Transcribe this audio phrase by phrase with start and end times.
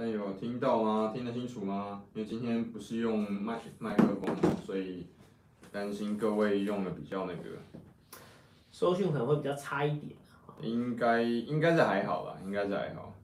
[0.00, 1.12] 但有听到吗？
[1.14, 2.02] 听得清楚吗？
[2.14, 4.34] 因为今天不是用麦麦克风，
[4.64, 5.04] 所以
[5.70, 7.50] 担心各位用的比较那个，
[8.72, 10.12] 收讯可能会比较差一点。
[10.62, 13.14] 应该应该是还好吧，应该是还好。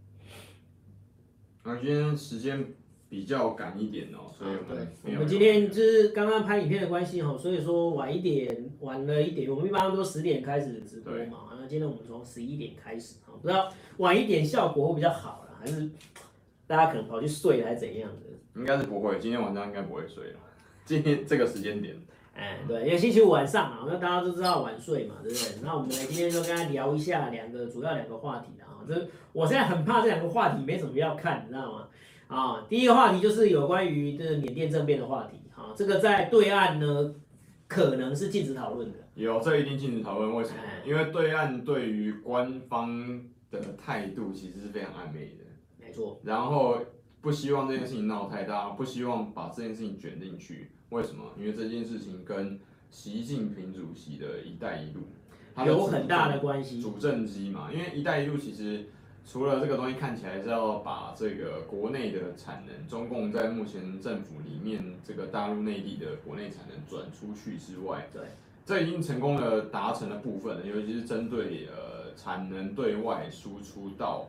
[1.64, 2.74] 那今天时间
[3.08, 9.50] 比较赶一点哦，所以我们我们今天就是刚刚拍影片的关系哈，所以说晚一点，晚了一点。
[9.50, 15.90] 我们一般都十点开始直播嘛，那今天我们从十一点开始，不知道晚一点效果会比较好了，还是？
[16.66, 18.60] 大家可能跑去睡还是怎样的？
[18.60, 20.38] 应该是不会，今天晚上应该不会睡了。
[20.84, 21.96] 今天这个时间点，
[22.34, 25.62] 哎，对，因为星期五晚上嘛，那大家都知道晚睡嘛，对不对？
[25.62, 28.80] 那我们来今天就跟他聊一下两个主要两个话题啊。
[28.88, 31.88] 这我现在很怕这两个话题没什么要看，你知道吗？
[32.28, 37.14] 啊，第一个话题就是有关于这个缅甸政变的话题啊，这个在对岸呢
[37.66, 38.98] 可能是禁止讨论的。
[39.14, 40.56] 有，这一定禁止讨论，为什么？
[40.84, 45.45] 因为对岸对于官方的态度其实是非常暧昧的。
[46.24, 46.78] 然后
[47.20, 50.70] 不希望这件事情闹太大，不希望把这件事情卷进去。
[50.90, 51.32] 为什么？
[51.38, 55.00] 因为这件事情跟习近平主席的一带一路
[55.66, 56.80] 有很大的关系。
[56.80, 58.86] 主政机嘛，因为一带一路其实
[59.24, 68.22] 除了这个东西看起来是要把这个国内的产能，中共在目前政府里面这个大陆内地的国内产能转出去之外，对，
[68.64, 74.28] 这已经成功的达成了部分，尤其是针对呃产能对外输出到。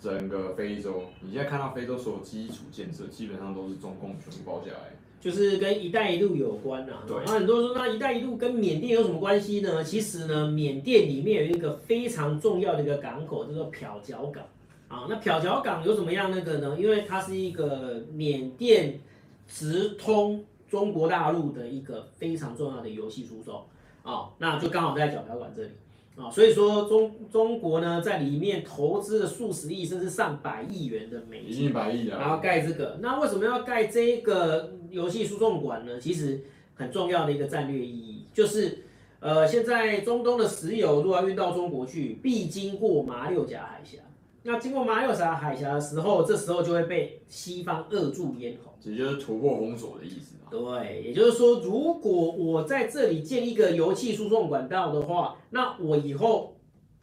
[0.00, 7.02] 整个非洲，你现在看到非洲所有基础建设，基本上都是中共全部包下来，就是跟“一带一路”有关啊。
[7.08, 7.16] 对。
[7.24, 9.82] 那很多人说，那“一带一路”跟缅甸有什么关系呢？
[9.82, 14.44] 其实呢，缅甸里面有一个非常重要的一个港口，叫做漂角港。
[14.88, 16.76] 啊，那漂角港有什么样那个呢？
[16.78, 19.00] 因为它是一个缅甸
[19.48, 23.64] 直通中国大陆的一个非常重要的油气输送。
[24.02, 25.70] 啊，那就刚好在角条馆这里。
[26.16, 32.98] 啊，所以说中中国呢，在里面投资了数十亿甚至上百亿元的美金，百亿啊，然后盖这个。
[33.02, 36.00] 那为什么要盖这个游戏输送管呢？
[36.00, 36.40] 其实
[36.74, 38.84] 很重要的一个战略意义，就是
[39.20, 43.98] 呃，现在中东的石油如果要运到中国去，必经过马六甲海峡。
[44.46, 50.36] 那经过马六甲海峡的时候，这时候就会被西方扼住咽喉，这就是突破封锁的意思。
[50.48, 56.56] 对，也就是说，如果我在这里建一个油气输送管道的话，那我以后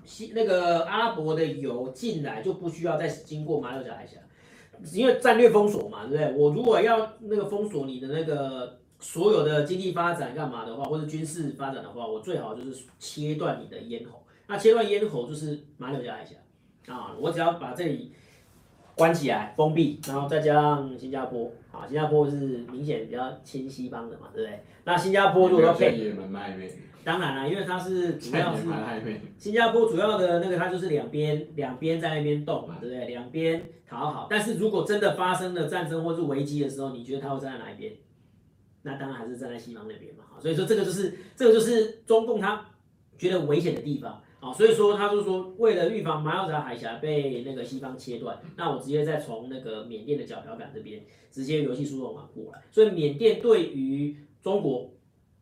[0.06, 4.18] 西那个阿拉伯的油进来就不需要再经过马六甲海峡，
[4.94, 6.34] 因为战略封锁嘛，对不对？
[6.38, 14.24] 我如果要那个封锁你的那个所有的经济发展干嘛的话，或者军事发展的话，我最好就是切断你的咽喉。
[14.48, 16.36] 那切断咽喉就是马六甲海峡
[16.88, 18.13] 啊，我只要把这里。
[18.95, 22.35] 关起来，封闭，然后再加上新加坡，啊，新加坡是
[22.71, 24.63] 明显比较亲西方的嘛，对不对？
[24.83, 26.13] 那新加坡如果要配，
[27.03, 28.61] 当然了，因为它是主要是
[29.39, 33.07] 新加坡主要的那个，它就是两边两边在那边动嘛，对不对？
[33.07, 34.27] 两边讨好。
[34.29, 37.94] 但是如果真的发生了战争或是危机的时候，你觉得他会站在哪一边？
[38.83, 40.25] 那当然还是站在西方那边嘛。
[40.39, 42.63] 所以说这个就是这个就是中共他
[43.17, 44.21] 觉得危险的地方。
[44.44, 52.62] 哦，所以说他就说，为了预防马六甲海峡被那个西方切断，那我直接再从那个缅甸的角条港这边直接油气输送管过来。
[52.70, 54.92] 所以缅甸对于中国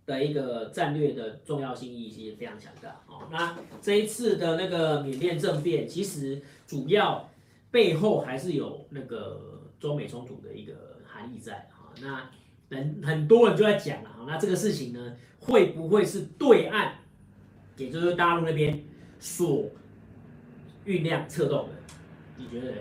[0.05, 3.01] 的一个战略的重要性意义其实非常强大。
[3.07, 7.27] 哦，那这一次的那个缅甸政变，其实主要
[7.71, 11.67] 背后还是有那个中美冲突的一个含义在。
[11.71, 12.29] 哈，那
[12.69, 16.91] 很很多人就在讲了，哈，那这个事情呢，会不会是对岸，
[17.77, 18.83] 也就是大陆那边？
[19.21, 19.69] 所
[20.83, 21.75] 酝酿策动的，
[22.35, 22.73] 你觉得？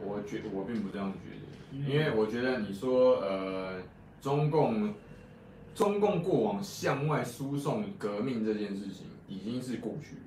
[0.00, 3.82] 我觉我并不这样觉得，因为我觉得你说呃，
[4.20, 4.94] 中共
[5.74, 10.18] 中共过往向外输送革命这件事情已经是过去，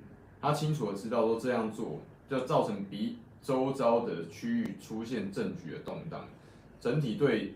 [0.42, 6.28] 他清楚的知道说这样做就造成比周遭的区域出现政局的动荡，
[6.82, 7.54] 整体对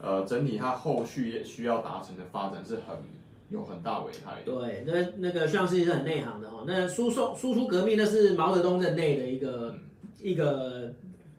[0.00, 2.96] 呃整体他后续需要达成的发展是很。
[3.52, 4.40] 有很大危害。
[4.46, 6.64] 对，那那个徐老师也是很内行的哈。
[6.66, 9.80] 那输送输出革命，那是毛泽东任内的一个、嗯、
[10.22, 10.90] 一个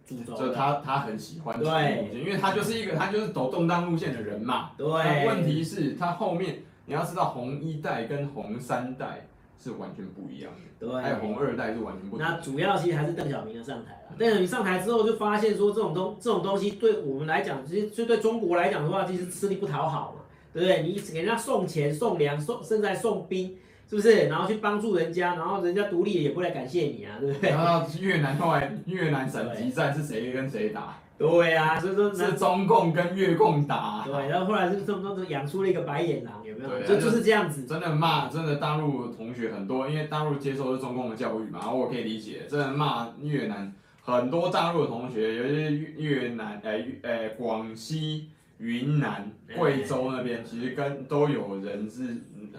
[0.06, 0.38] 主轴。
[0.38, 4.70] 就他他很喜欢对，因为他就是一个他就是走动荡路线的人嘛。
[4.78, 4.88] 对。
[5.28, 9.28] 问题是，他后面你要知道，红一代跟红三代
[9.58, 10.88] 是完全不一样的。
[10.88, 11.02] 对。
[11.02, 12.30] 还有红二代是完全不一样。
[12.32, 14.16] 那主要其实还是邓小平的上台了。
[14.20, 20.23] 邓小平上台之后，就发现说这种东这种东西对我们来讲，其实就对中国来讲的话，其实吃力不讨好嘛。
[20.54, 20.84] 对不对？
[20.84, 23.56] 你给人家送钱、送粮、送甚至还送兵，
[23.90, 24.28] 是不是？
[24.28, 27.50] 然后去帮助人家，然后人家独立也不来感谢你啊，对不对？
[27.50, 30.98] 然后越南后来越南省级战是谁跟谁打？
[31.16, 34.04] 对啊，所以说是中共跟越共打。
[34.04, 36.70] 对，然后后来是这么多养出了一个白眼狼，有没有？
[36.70, 37.66] 对，就就是这样子。
[37.66, 43.74] 真的骂，真的大陆同学很多，因为大陆接受的是中共的教育嘛，然后我可以理解，真的骂越南
[44.04, 46.72] 很多大陆的同学，尤其是越南、呃、
[47.04, 48.30] 呃、广西、
[48.64, 52.02] 云南、贵州那边，其实跟都有人是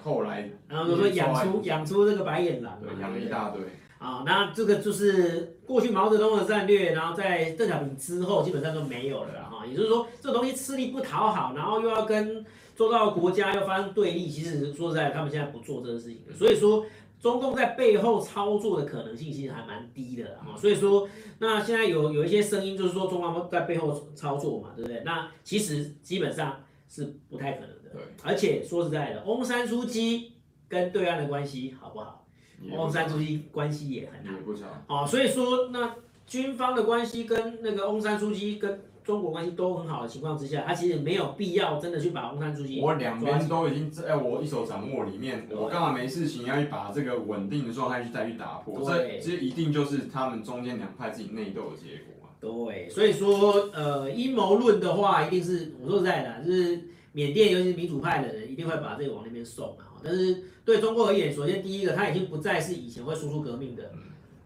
[0.03, 3.62] 后来，然后就说养出养出这个白眼狼，对，养了一大堆。
[3.99, 9.65] 啊，那这个就是过去毛泽东的战略，然后在邓小平之后基本上都没有了哈。
[9.65, 12.45] 也就是说，这个东西吃力不讨好，然后又要跟
[12.77, 16.19] 做到国家又发生对立，其实说实在，他们现在不做这个事情。
[16.37, 16.85] 所以说，
[17.25, 20.53] 中共在背后操作的可能性其实还蛮低的啊。
[20.55, 25.00] 所以说，那现在有有一些声音就是说，中方在背后操作嘛，对不对？
[25.06, 27.88] 那其实基本上是不太可能的。
[27.94, 30.32] 对，而且说实在的，翁山书记
[30.69, 32.26] 跟对岸的关系好不好？
[32.71, 34.85] 翁山书记关系也很好，也不差。
[34.87, 42.81] 哦，所以说那军方的关系跟那个翁山书记跟中国关系都很好的情况之下，他其实没有必要真的去把翁山书记。
[42.81, 48.91] 我两边都已经在我一手掌握里面，我干嘛没事情要去把这个稳定的状态去再去打破？
[48.91, 52.33] 这这一定就是他们中间两派自己内斗的结果啊。
[52.41, 60.00] 对，所以说呃阴谋论的话，一定是我说实在的，就是缅甸尤其是民主派的人一定会把这个往那边送啊。
[60.03, 63.93] 但是对中国而言，首先第一个，他已经不再是以前会输出革命的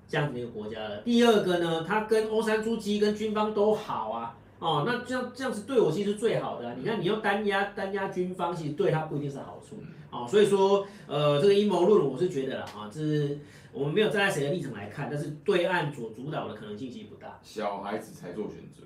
[0.08, 1.02] 这样子一个国家了。
[1.02, 6.75] 第二个呢，他跟欧山珠基跟军方都好啊，哦，那这样这样子对我其实是最好的啊。
[6.78, 9.76] 你看，你要单压单压军方，其实对他不一定是好处。
[10.10, 13.38] 哦，所以说，呃，这个阴谋论我是觉得啦，啊，这是
[13.72, 17.38] 我们没有站在谁的立场来看，但是对岸所主导的可能性其实不大。
[17.43, 18.82] 小孩子才做选择。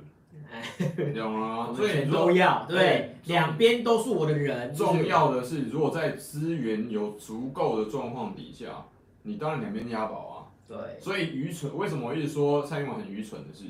[1.14, 4.74] 懂吗， 所以都要对，两边都是我的人。
[4.74, 8.84] 重要的是，如果在资源有足够的状况底下，
[9.22, 10.36] 你当然两边押宝啊。
[10.68, 13.64] 对，所以愚蠢，为什么我一直说蔡英文很愚蠢的是，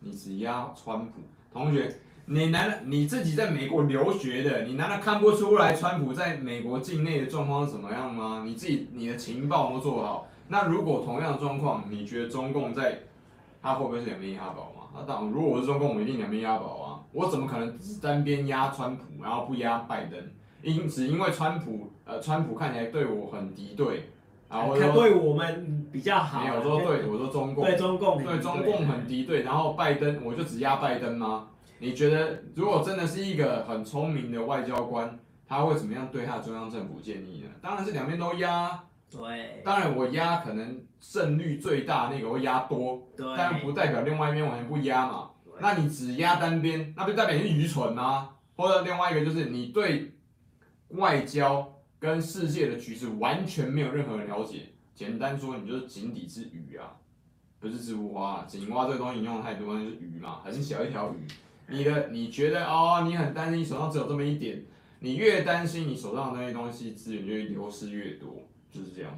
[0.00, 1.20] 你只押川普
[1.52, 1.96] 同学，
[2.26, 8.42] 你难道你自己在美国留学的，你难道看不出来川普在美国境内的状况是怎么样吗？
[8.44, 12.98] 你自己你的情报都做好，那如果同样的状况，你觉得中共在，
[13.60, 14.88] 他会不会是两边押宝吗？
[14.94, 16.86] 那当然，如果我是中共，我一定两边押宝啊！
[17.12, 20.18] 我怎么可能单边押川普，然后不押拜登？
[20.62, 24.10] 因只因为川普，呃，川普看起来对我很敌对，
[24.48, 26.42] 然后对我们比较好。
[26.42, 31.48] 没有说对，我说中共对中共对中共很敌对，然后拜登我就只压拜登吗？
[31.78, 37.50] 你觉得如果真的是一个很聪明的外交官，他会怎么样对他的中央政府建议呢？
[37.60, 38.84] 当然是两边都压。
[39.10, 45.30] 对，当然我压可能胜率最大那个会压多，对，但不代表另外一边完全不压嘛。
[45.60, 48.28] 那你只压单边，那不代表你是愚蠢吗？
[48.54, 50.12] 或者另外一个就是你对
[50.88, 54.66] 外交跟世界的局势完全没有任何了解。
[54.98, 56.96] 简单说，你就是井底之鱼啊，
[57.60, 58.44] 不是植物花。
[58.48, 61.24] 井蛙这个东西你用的太多，那是鱼嘛，很小一条鱼。
[61.68, 64.64] 你的你觉得哦，你很担心你手上只有这么一点，
[64.98, 68.42] 你越担心你手上的那些东西资源就会流失越多。
[68.72, 69.16] 就是这样。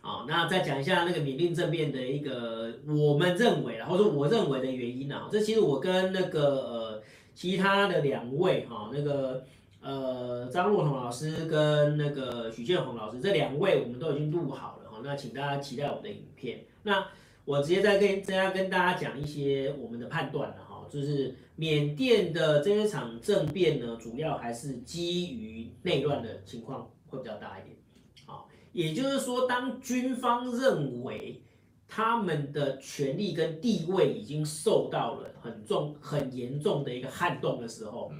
[0.00, 5.28] 好，那再讲一下那个缅甸政变的一个我们认为，或者说我认为的原因啊。
[5.30, 7.02] 这其实我跟那个呃
[7.34, 9.44] 其他的两位哈，那个
[9.82, 15.02] 呃张若彤老师跟那个许建宏老师这两位，我们都已经录好了哈。
[15.04, 16.64] 那请大家期待我们的影片。
[16.82, 17.06] 那
[17.44, 27.76] 我直接再跟大家跟大家讲一些我们的判断了哈，就是缅甸的这一场政变呢，主要还是基于内乱的情况会比较大一点。
[28.26, 31.42] 好也就是说，当军方认为
[31.88, 38.12] 他们的权力跟地位已经受到了很重、很严重的一个撼动的时候，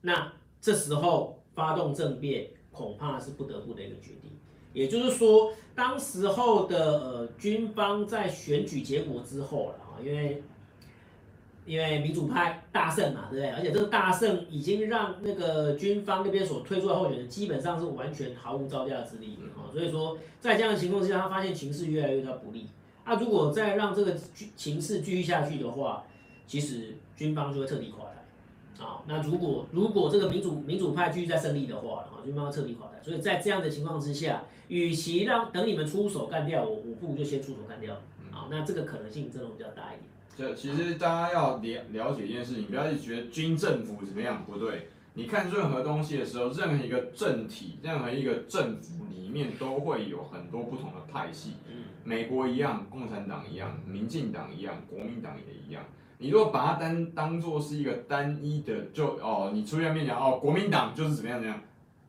[0.00, 4.29] 那这时候发动政变恐怕是不得不的一个决定。
[4.72, 10.42] 也就是说，当时候的呃军方在选举结果之后了啊，因为。
[11.66, 13.50] 因为民主派大胜嘛，对不对？
[13.50, 19.70] 而且这个大胜已经让那个军方那边所推出的候选人基本上是完全毫无招架之力啊。
[19.70, 22.66] 所以说，在这样的情况之下，他发现情势越来越不利。
[23.04, 24.16] 那如果再让这个
[24.56, 26.02] 情势继续下去的话，
[26.44, 29.02] 其实军方就会彻底垮台啊。
[29.06, 32.94] 那如果如果这个民主民主派继续在胜利的话，啊，军方要彻底垮台。
[33.02, 38.00] 所以在这样的情况之下，与其让等你们出手干掉我，我不如就先出手干掉
[38.30, 38.46] 好。
[38.48, 40.02] 那这个可能性真的比较大一点。
[40.36, 44.88] 这其实大家要了了解一件事情，不要一直觉得军政府怎么样不对。
[45.14, 51.54] 你看任何东西的时候，任何一个政体，任何一个政府里面都会有很多不同的派系。
[52.04, 55.82] 美国一样，共产党一样，民进党一样，国民党也一样。
[56.18, 61.62] 你如果把它单当做是一个单一的，就哦，你出现面讲哦，国民党就是怎么样怎么样，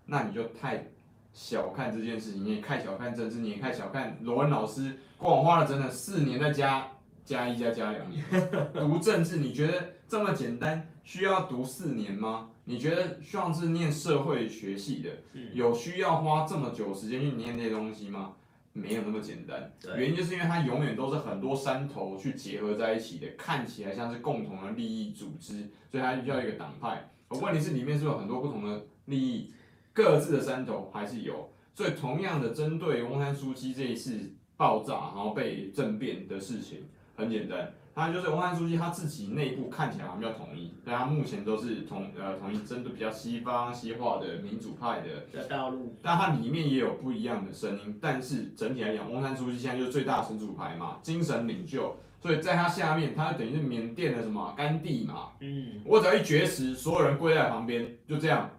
[0.05, 0.85] 那你就太
[1.33, 6.87] 小看这件事情，你也太小看政治，你也太小看罗恩老师过往花了整整四年在加。
[7.23, 8.25] 加一加加两年，
[8.73, 10.89] 读政治你觉得这么简单？
[11.03, 12.49] 需要读四年吗？
[12.65, 15.09] 你觉得像是念社会学系的，
[15.53, 18.33] 有需要花这么久时间去念这些东西吗？
[18.73, 19.71] 没有那么简单。
[19.95, 27.07] 原因就是因为它永远都是很多山头去结合在一起的，看起来像是共同的利益组织，所以它需要一个党派。
[27.29, 29.53] 而问题是里面是有很多不同的利益，
[29.93, 31.49] 各自的山头还是有。
[31.73, 37.73] 所以同样的，针对翁山苏姬这一次爆炸然后被政变的事情，很简单。
[37.93, 47.97] 他就是翁山苏姬他自己内部看起来好像比较统一，但他目前都是统呃统一针对比较西方西化的民主派的道路，但它里面也有不一样的声音。
[48.01, 55.31] 但是整体来讲，翁山苏姬现在就是最大的神主牌嘛，精神领袖，所以在他下面，他等于是缅甸的什么甘地嘛。
[55.41, 58.49] 嗯，我只要一绝食，所有人跪在旁边，就这样。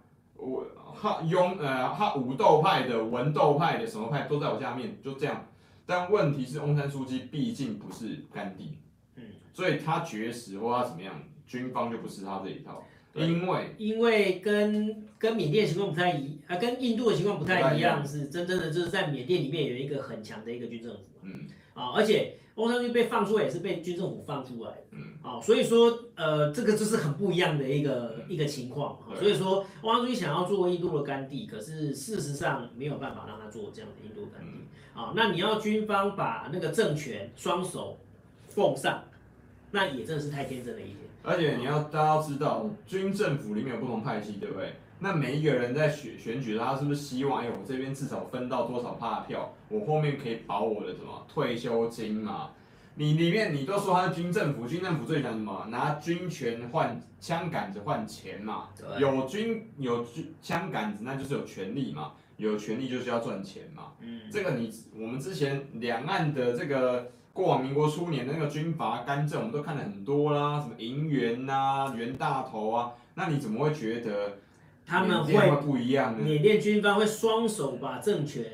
[1.03, 5.47] 我哈雍呃他武斗派的文斗派的什么派都在我下面，就这样。
[5.85, 8.77] 但问题是，翁山书记毕竟不是甘地。
[9.53, 11.13] 所以他绝食或他怎么样，
[11.45, 12.83] 军方就不是他这一套，
[13.13, 21.41] 因为因为跟跟缅甸的情况不太一，啊，跟印度的情况不太一样，是真正的就是在缅甸里面有一个很强的一个军政府，嗯，
[21.73, 34.59] 啊，而且翁山军被放出来也是被军政府放出来的，嗯，啊，所以说呃，这个就是很不一样的一个、嗯、一个情况，所以说翁山军想要做印度的甘地，可是事实上没有办法让他做这样的印度甘地，
[34.93, 37.97] 啊、嗯，那你要军方把那个政权双手
[38.49, 39.03] 奉上。
[39.75, 40.97] 那也真的是太天真了一点。
[41.23, 44.71] 而且你要大家要知道，军政府里面有不同派系，对不对？
[45.03, 52.51] 那每一个人在选选举，他是不是希望，哎，我这边至少分到多少趴票，我后面可以保我的什么退休金嘛？
[52.95, 55.67] 你里面你都说他是军政府，军政府最想什么？
[55.69, 58.69] 拿军权换枪杆子换钱嘛？
[58.97, 62.13] 有军有军枪杆子，那就是有权利嘛？
[62.37, 63.91] 有权利就是要赚钱嘛？
[63.99, 67.11] 嗯，这个你我们之前两岸的这个。
[67.33, 74.37] 过往民国初年的那个军阀干政，我们都看了很多啦，什么银元呐、袁大头啊，那你怎么会觉得
[74.85, 76.23] 他们会不一样呢？
[76.23, 78.45] 缅甸军方会双手把政权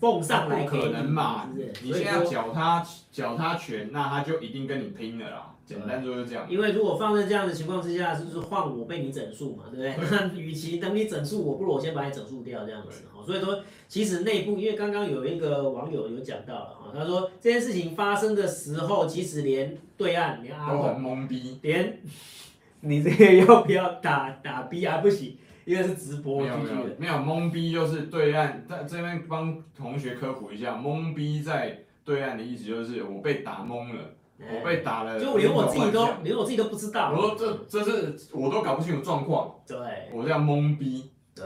[0.00, 0.62] 奉上来？
[0.64, 1.48] 不可能嘛！
[1.82, 5.54] 你现在脚踏脚踏权，那他就一定跟你拼了啦。
[5.64, 6.46] 简单就是这样。
[6.48, 10.08] 因为如果放在这样的情况之下，就是换我被你整数嘛，对不对？
[10.10, 12.88] 那与其等你整数，我不如我先把你整数掉这样子。
[13.26, 22.00] 所以说，其实内部，因为刚刚有一个网友有讲到了哈，他说这件事情发生的时候，其实连对岸连阿都很懵逼，连
[22.80, 24.98] 你这个要不要打打逼啊？
[24.98, 25.36] 不行，
[25.68, 39.76] 因为是直播没有没有没有懵逼，就是对岸在这边帮同学科普一下，懵逼在对岸的意思就是我被打懵了，我被打了，就连我自己都连我自己都不知道，我说这这是我都搞不清楚状况，对，
[40.14, 41.44] 我这样懵逼，对，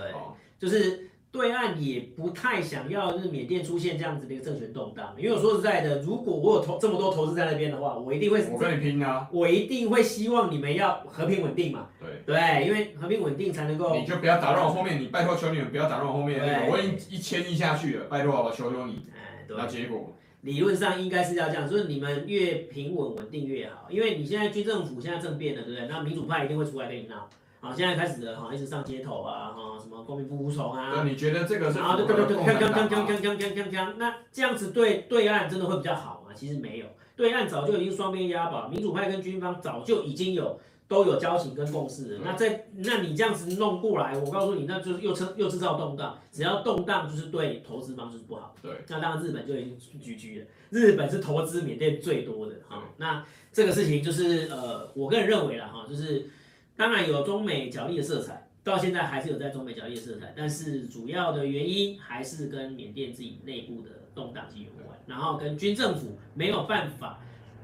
[0.58, 1.08] 就是。
[1.32, 18.52] 对岸也不太想要，就是缅甸出现这样子的一个政权动荡，因为我说实在的，如果我有投这么多投资在那边的话，我一定会我跟你拼啊，我一定会希望你们要和平稳定嘛，对对，因为和平稳定才能够，你就不要打乱我后面，你拜托求你们不要打乱我后面，我已经一千亿下去了，拜托好？
[18.52, 25.88] 求求你，哎，对，那结果理论上应该是要这样，就是你们越平稳稳定越好，因为你现在军政府现在政变了，对不对？
[25.88, 27.26] 那民主派一定会出来跟你闹。
[27.62, 30.94] 好，现在开始了哈，一直上街头啊，哈，什么公民不服从啊？
[30.96, 31.78] 那你觉得这个是？
[31.78, 36.34] 啊，对对对锵锵锵锵锵锵锵锵，那这样子对对岸真的会比较好吗？
[36.34, 42.22] 其实没有，对岸早就已经双边押宝，民主派跟军方早就已经有都有交情跟共识了。
[42.24, 48.56] 那在那你这样子弄过来，我告诉你，那就是又制又制造动荡，只要动荡就是对投资方就是不好。
[48.60, 52.82] 对，那当然日本就已经居居了，日本是投资缅甸最多的哈。
[52.96, 56.28] 那这个事情就是呃，我个人认为了哈，就是。
[56.76, 67.18] 当然有中美角力的色彩，到现在还是有在中美角力的色彩，但是主要的原因还是跟缅甸自己内部的动荡性有关，然后跟军政府没有办法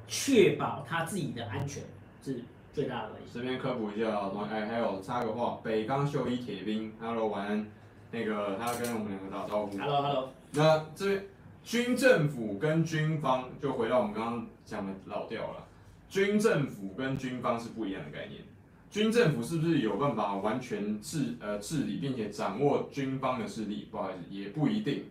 [0.06, 1.82] 确保他自己的安全
[2.22, 3.30] 是最大的问题。
[3.32, 7.66] 这边科普一下啊，哎，还有插个话，北冈秀一铁兵，Hello，晚安，
[8.10, 9.76] 那个他要跟我们两个打招呼。
[9.78, 10.28] Hello，Hello。
[10.52, 11.24] 那这边
[11.62, 15.66] 军政府跟军方就回到我们刚刚讲的老调了，
[16.08, 18.42] 军政府跟军方是不一样的概念。
[18.90, 23.88] 军政府是不是有办法完全治呃治理，并且掌握军方的势力？
[23.90, 25.04] 不好意思，也不一定，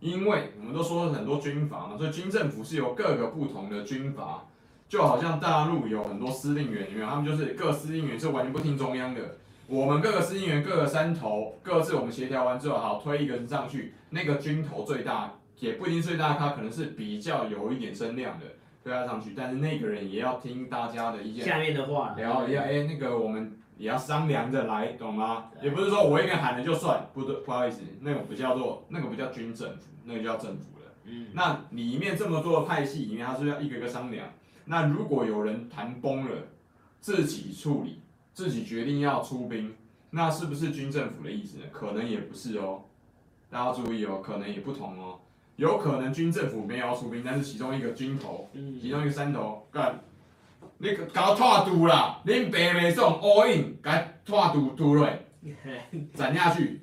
[0.00, 4.46] 因为我们都说了很多军阀嘛，所以军政府是由各个不同的军阀，
[4.88, 9.36] 就好像大陆有很多司令员，因为他们就是各司令员是完全不听中央的。
[9.66, 18.46] 我们各个司令员各个山头各自我们协调完之后，好推一个人上去，那个军头最大也不一定最大，他可能是比较有一点声量的。
[18.82, 25.50] 推他上去，但是那个人也要听大家的意见，下面的话，然后要哎，那个我们也要商量着来，懂吗？
[25.62, 30.92] 也不是说我一个人喊了就算，不对，不好意思，那个不叫做，那个不叫军政府，那个叫政府了。
[31.04, 34.28] 嗯，那里面这么多的派系里面，他是要一个一个商量。
[34.64, 36.36] 那如果有人谈崩了，
[37.00, 38.00] 自己处理，
[38.32, 39.74] 自己决定要出兵，
[40.10, 41.64] 那是不是军政府的意思呢？
[41.72, 42.82] 可能也不是哦，
[43.50, 45.18] 大家注意哦，可能也不同哦。
[45.60, 48.48] 有可能军政府没有要出兵，但是其中一个军头，
[48.80, 50.00] 其中一个山头干，
[50.78, 53.92] 你搞拖堵啦，恁白袂送，all in，搞
[54.24, 55.06] 拖堵堵落，
[56.16, 56.80] 斩下去，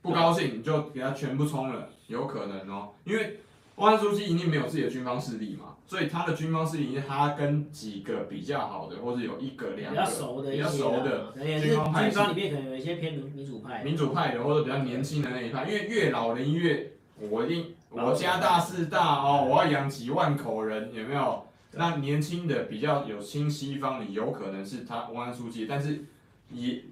[0.00, 3.40] 不高兴就给他全部冲了，有可能哦，因为
[3.74, 16.90] 翁山苏姬一定没有自己的军方势力嘛，所以他的军方势力，他跟几个比较好的，或者有一个两个比较熟的，比较熟的军方派系，军方里面可能有一些偏民主派，民主派的或者比较年轻的那一派，因为越老人越
[17.20, 17.66] 我一定。
[17.94, 21.46] 我家大势大哦，我要养几万口人，有没有？
[21.76, 26.04] 那年轻的比较有亲西方的，有可能是他翁安书记，但是
[26.50, 26.82] 也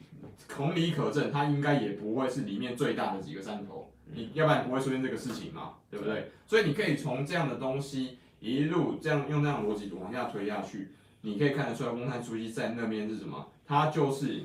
[0.48, 6.32] 同理可证，他应该也不会是里面最大的几个山头，你要不然不会出现这个事情嘛，对不对？
[6.46, 13.46] 所以你可以从这样的东西一路这样用这样的逻辑往下推下去，你可以看得出来，翁山书记在那边是什么？
[13.64, 14.42] 他就是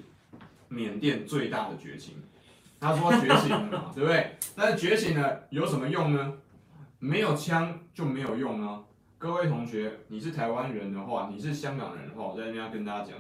[0.69, 2.13] 缅甸最大的绝情，
[2.79, 4.35] 他说觉醒了嘛， 对不对？
[4.55, 6.33] 但是觉醒了有什么用呢？
[6.99, 8.81] 没有枪就没有用啊！
[9.19, 13.15] 各位同学，你是台湾人的话，你是香港人的话，我在这边要跟大家讲，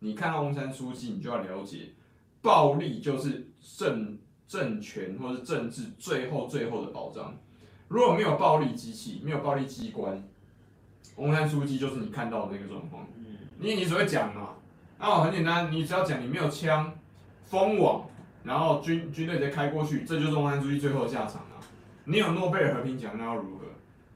[0.00, 1.92] 你看到翁山书记，你就要了解，
[2.42, 4.18] 暴力就是政
[4.48, 7.36] 政权或是政治最后最后的保障。
[7.86, 10.20] 如果没有暴力机器，没有暴力机关，
[11.14, 13.06] 翁山书记就是你看到的那个状况。
[13.60, 14.56] 因为你只会讲嘛，
[14.98, 16.92] 啊，很简单，你只要讲你没有枪，
[17.44, 18.08] 封网，
[18.42, 21.42] 然后军军队直接开过去，这就是翁山书记最后的下场。
[22.06, 23.64] 你有诺贝尔和平奖，那要如何？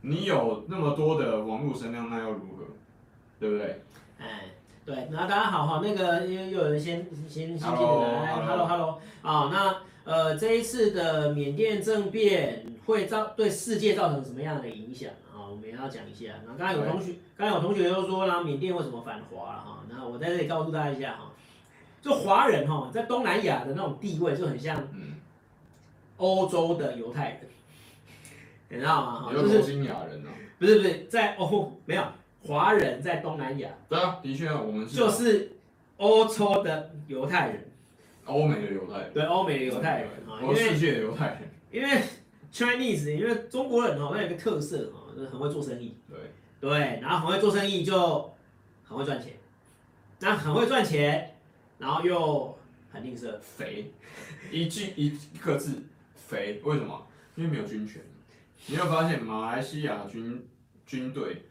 [0.02, 2.64] 你有那么多的网络声量，那要如何？
[3.40, 3.82] 对不对？
[4.18, 4.44] 哎，
[4.84, 15.48] 对，那大家好哈，那个又又有人先先先进来，Hello Hello，啊，那呃这一次的缅甸政变会造对世界造成什么样的影响啊？
[15.48, 16.34] 我们也要讲一下。
[16.46, 19.78] 那刚才有同学，刚才有同学又说啦，缅甸为什么反华了哈？
[19.88, 21.30] 那我在这里告诉大家一下哈，
[22.02, 24.86] 就华人哈在东南亚的那种地位就很像
[26.18, 27.40] 欧洲的犹太人。
[28.68, 29.32] 你知道吗？
[29.32, 30.30] 就是新亚人呢？
[30.58, 32.04] 不是不是，在欧没有
[32.42, 33.68] 华人在东南亚。
[33.88, 34.96] 对啊，的确啊我们是。
[34.96, 35.52] 就是
[35.96, 37.70] 欧洲的犹太人。
[38.26, 39.12] 欧美的犹太人。
[39.14, 41.38] 对，欧美的犹太人啊，世界的犹太人。
[41.70, 42.02] 因为
[42.52, 45.96] Chinese，因为中国人哦，那有一个特色哦，就是很会做生意。
[46.08, 46.18] 对。
[46.60, 48.34] 对，然后很会做生意就
[48.84, 49.34] 很会赚钱，
[50.18, 51.36] 那很会赚钱，
[51.78, 52.58] 然后又
[52.90, 53.92] 很吝啬，肥，
[54.50, 55.80] 一句一个字，
[56.16, 56.60] 肥。
[56.64, 57.06] 为什么？
[57.36, 58.02] 因为没有军权。
[58.66, 60.46] 你有发现马来西亚军
[60.86, 61.44] 军队，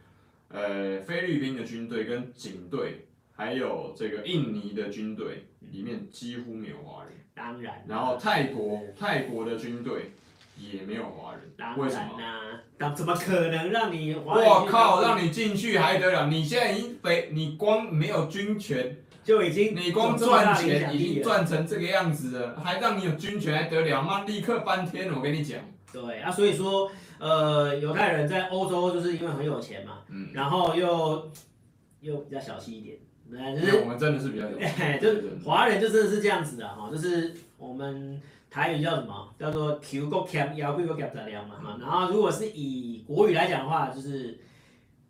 [0.50, 7.14] 呃，菲律宾的军队跟警队，还有这个印尼的军队里面几乎没有华人。
[7.34, 7.84] 当然。
[7.88, 10.12] 然后泰国泰国的军队
[10.58, 11.42] 也没有华人。
[11.58, 11.80] 当然。
[11.80, 12.20] 为什么？
[12.78, 14.14] 那怎么可能让你？
[14.14, 16.28] 我靠，让你进去还得了？
[16.28, 24.24] 你现在已经被你光没有军权就已经，你光赚钱已经赚成这个样子了，还让你有军权还得了吗？
[24.26, 25.12] 立刻翻天！
[25.12, 25.60] 我跟你讲。
[25.92, 26.92] 对啊，所以说。
[27.20, 31.32] 呃，犹太人在欧洲就是因为很有钱嘛，嗯，然后又
[32.00, 32.96] 又比较小气一点，
[33.28, 35.10] 对，就是我们真的是比较有钱，欸、就
[35.44, 38.22] 华人就真的是这样子的哈，就是我们
[38.52, 39.34] 台语叫什么？
[39.40, 44.40] 叫做 Q 国强，腰贵国强怎样嘛哈，然后如果是以国语来讲的话，就是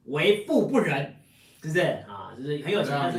[0.06, 1.14] 为富不仁，
[1.62, 2.32] 是不是啊？
[2.38, 3.18] 就是很有钱，但是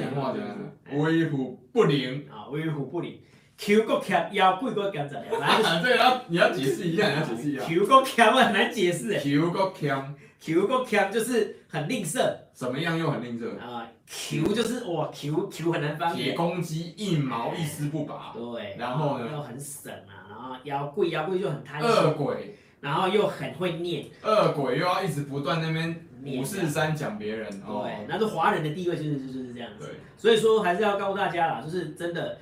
[0.96, 3.12] 为富不仁啊，为富不仁。
[3.58, 5.34] Q 国强，腰贵国强怎样？
[5.42, 7.64] 啊，这个要你要解释一下，你要解释一下。
[7.64, 9.18] Q 国强很难解释诶。
[9.20, 12.32] Q 国强，Q 国强就是很吝啬。
[12.54, 13.58] 怎么样又很吝啬？
[13.58, 16.22] 啊，Q 就是哇，Q Q 很难翻译。
[16.22, 18.32] 铁公鸡一毛一丝不拔。
[18.32, 18.76] 对。
[18.78, 19.26] 然后呢？
[19.32, 21.90] 又很省啊，然后腰贵，腰贵就很贪心。
[21.90, 22.56] 恶鬼。
[22.80, 24.06] 然后又很会念。
[24.22, 27.50] 恶鬼又要一直不断那边五四三讲别人。
[27.50, 29.86] 对，那是华人的地位就是就是这样子。
[29.86, 29.96] 对。
[30.16, 32.38] 所以说还是要告诉大家啦，就是真的。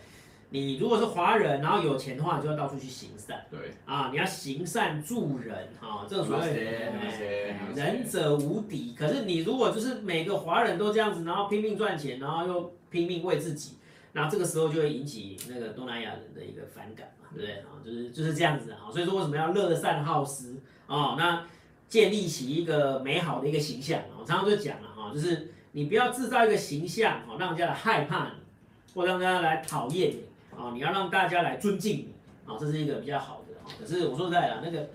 [0.49, 3.45] 你如果是华人，然后有钱的话，你就要到处去行善。
[3.51, 6.93] 对啊，你要行善助人，哈，这个所谓
[7.75, 8.95] 仁者无敌。
[8.97, 13.77] 可是你如果就是每个华人都这样子，然后拼命赚钱，然后又拼命为自己，
[14.13, 17.67] 那这个时候就会引起那个东南亚人的一个反感嘛，对不对啊？
[17.85, 18.87] 就是就是这样子啊。
[18.93, 20.57] 所以说为什么要乐善好施
[20.87, 21.17] 啊？
[21.19, 21.45] 那
[21.89, 24.01] 建立起一个美好的一个形象。
[24.19, 28.33] 我常常就讲了哈，就是你不要制造一个形象，哦，让人家来害怕你，
[28.95, 30.26] 或让人家来讨厌你。
[30.57, 32.15] 啊，你要让大家来尊敬你，
[32.47, 33.69] 啊，这是一个比较好的啊。
[33.79, 34.89] 可是我说实在的，那个，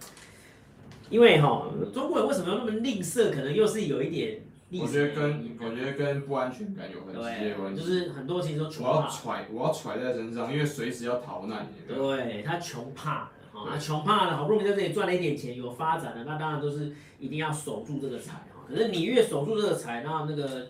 [1.10, 3.32] 因为哈，中国人为什么要那么吝啬？
[3.32, 4.42] 可能又是有一点。
[4.74, 7.82] 我觉得跟我觉得跟不安全感有很直接关系。
[7.82, 8.92] 就是很多其实都穷怕。
[8.92, 11.68] 我要揣，我要揣在身上，因为随时要逃难。
[11.86, 18.64] 对，他穷怕了，哈，他穷怕了，好不容易在这里赚了一点钱，有发展了，那当然都是一定要守住这个财哈。
[18.66, 20.70] 可是你越守住这个财，那那个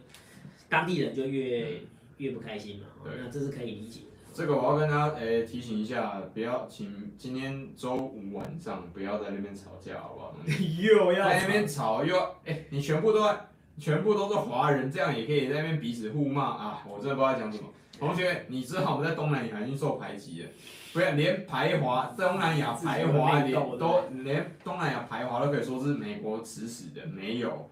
[0.68, 1.82] 当地人就越
[2.18, 2.88] 越不开心嘛。
[3.06, 4.11] 那这是可以理解的。
[4.34, 10.36] 这个我要跟大家诶、欸、提醒一下，不要请今天周五晚上不要在那边吵架，好不好？
[10.82, 13.30] 又要在那边吵又哎、欸，你全部都
[13.78, 16.84] 全部都是华人，这样也可以在那边彼此互骂啊！
[16.90, 17.66] 我真的不知道讲什么。
[18.00, 20.50] 同学，你知道我们在东南亚已经受排挤了，
[20.94, 27.70] 不要连排华东南亚排华连都连东南亚排华都可以说是美国指使的，没有。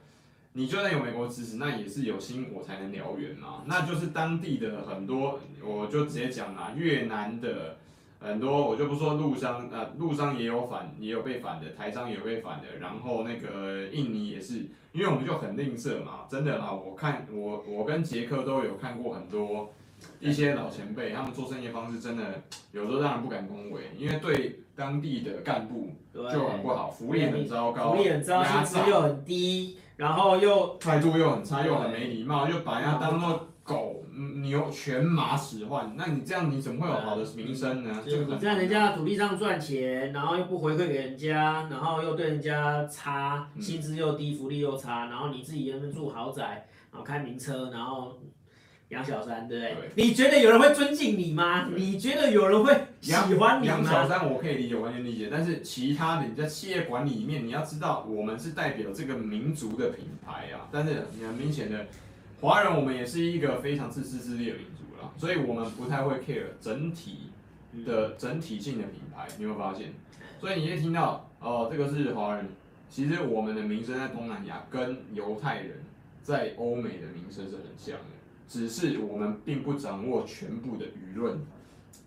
[0.54, 3.64] 你就算有美国支持，那也是有心我才能燎原嘛。
[3.66, 7.78] 那就是当地的很多，我就直接讲啦，越南的
[8.20, 19.72] 很多，我就不说陆商，呃，陆商也有反，也有被反的，台商也有被反的，然后那个印尼也是，因为我们就很吝啬嘛，真的啦，我看我我跟杰克都有看过很多
[20.20, 29.78] 一些老前辈，他们做生意方式真的有时候让人不敢恭维，因为对当地的干部就很不好，福利很糟糕，福利很糟，薪资又很低。
[29.98, 34.06] 然后又态度又很差，又很没礼貌，又把人家当做狗、
[34.42, 38.02] 牛、全马使唤，那你这样你怎么会有好的名声呢？
[38.08, 48.18] 就你在人家的土地上赚钱，然后又不回馈给人家，然后又对人家差，薪资又低，福利又差，然后你自己在那边住豪宅，然后开名车，然后。
[48.90, 49.90] 养小三，对不对？
[49.96, 51.70] 对，你觉得有人会尊敬你吗？
[51.76, 53.74] 你觉得有人会喜欢你吗？
[53.76, 55.30] 杨小三我可以理解，完全理解。
[55.32, 60.68] 但是其他的，你在企业管理里面，你要知道，我们是代表这个民族的品牌啊。
[60.72, 61.86] 但是你很明显的，
[62.42, 67.30] 华人我们也是一个非常自私自利的民族啦，所以我们不太会 care 整体
[67.86, 69.28] 的整体性的品牌。
[69.38, 69.94] 你有没有发现？
[70.40, 72.48] 所以你会听到哦，这个是华人。
[72.90, 75.84] 其实我们的名声在东南亚跟犹太人
[76.24, 78.19] 在欧美的名声是很像的。
[78.50, 81.40] 只是我们并不掌握全部的舆论，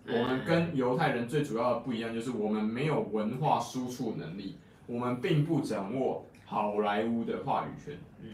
[0.05, 7.97] 我们跟犹太人最主要的不一样就是我们没有文化输出能力，我们并不掌握好莱坞的话语权。
[8.21, 8.27] 嗯，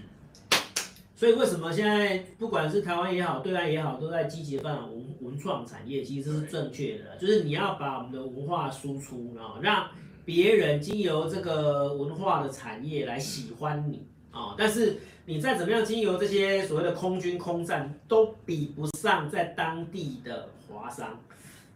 [1.16, 9.88] 所以为什么现在不管是台湾也好，对岸也好，都在积极发展文文创产业，其实这是正确的，就是你要把我们的文化输出，然后让
[10.26, 14.08] 别人经由这个文化的产业来喜欢你。
[14.32, 14.98] 啊，但是。
[15.30, 21.20] 你再怎么样经由这些所谓的空军空战，都比不上在当地的华商、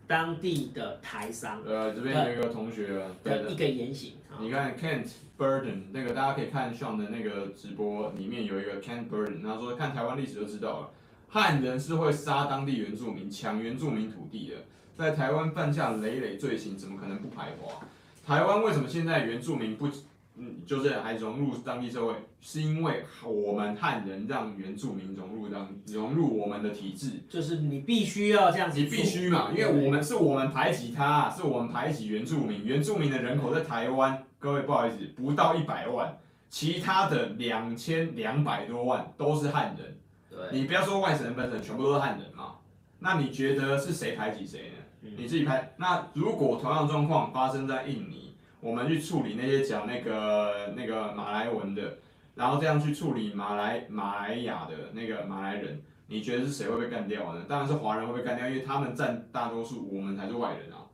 [0.07, 1.61] 当地的台商。
[1.63, 4.13] 呃，这边有一个同学啊，的一个言行。
[4.39, 10.89] 你看 Kent Burden 那个，大家可以看 Sean 的那个直播，里面有一个 Kent Burden，他说看台湾历史就知道了，
[11.29, 14.55] 汉人是会杀当地原住民、抢原住民土地的，
[14.97, 17.85] 在台湾犯下累累罪行，怎么可能不排华？
[18.25, 19.87] 台湾为什么现在原住民不？
[20.35, 36.17] 嗯，就是还融入当地社会，是因为我们汉人让原住民融入当融入我们的体制，就是你必须要这样子，你必须嘛，因为我们是我们排挤他，是我们排挤原住民，原住民的人口在台湾，各位不好意思，不到一百万，
[36.49, 39.97] 其他的两千两百多万都是汉人，
[40.31, 42.55] 对，你不要说外省人本省，全部都是汉人嘛，
[42.97, 45.11] 那你觉得是谁排挤谁呢？
[45.15, 48.32] 你自己排，那如果同样状况发生在印尼？
[48.63, 51.97] 我们去处理那些讲那个那个马来文的，
[52.33, 57.43] 然后这样去处理马来马来亚的那个马来人，你觉得是谁会被干掉呢？
[57.47, 60.87] 当然是华人会被干掉，因为他们占大多数，我们才是外人啊。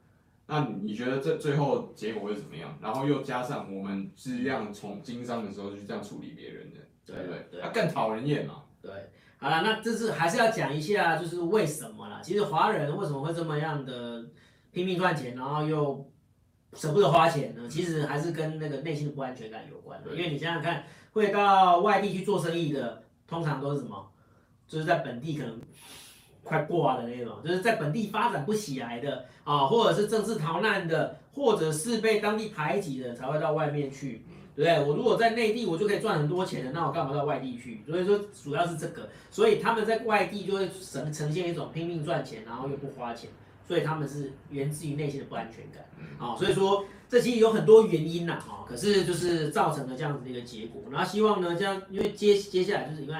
[0.48, 2.76] 那你觉得这最后结果会怎么样？
[2.82, 7.62] 然后又加上我们是这样从经商的时候就这样处理别人的，对不对？
[7.62, 8.64] 那更讨人厌嘛。
[8.82, 8.92] 对，
[9.38, 12.20] 好了，那这是还是要讲一下，就是为什么啦？
[12.24, 14.26] 其实华人为什么会这么样的
[14.72, 16.09] 拼命赚钱，然后又。
[16.74, 20.12] 舍不得花钱呢，其实还是跟那个内心的不安全感有关的。
[20.12, 24.12] 因为你想想看，会到外地去做生意的，通常都是什么？
[24.68, 25.60] 就是在本地可能
[26.44, 34.24] 快挂的那种，就是在本地发展不起来的啊，或者是政治逃难的，或者是被当地排挤的，才会到外面去，
[34.56, 34.88] 对不对？
[34.88, 37.84] 我如果在内地，我就可以赚很多钱的，那我干嘛到外地去？
[37.88, 43.30] 所以说主要是这个，所以他们在外地就会呈呈现一种拼命赚钱，然后又不花钱。
[43.70, 45.86] 所以他们是源自于内心的不安全感，
[46.18, 50.82] 啊，所以说这其实有很多原因呐，啊，可是就是造成了这样子的一个结果。
[50.90, 53.16] 然后希望呢，这样因为接接下来就是因为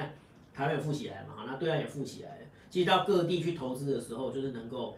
[0.52, 4.96] 台湾也富起来嘛，那对岸也富起来了，其实到各地去投资的时候，就是能够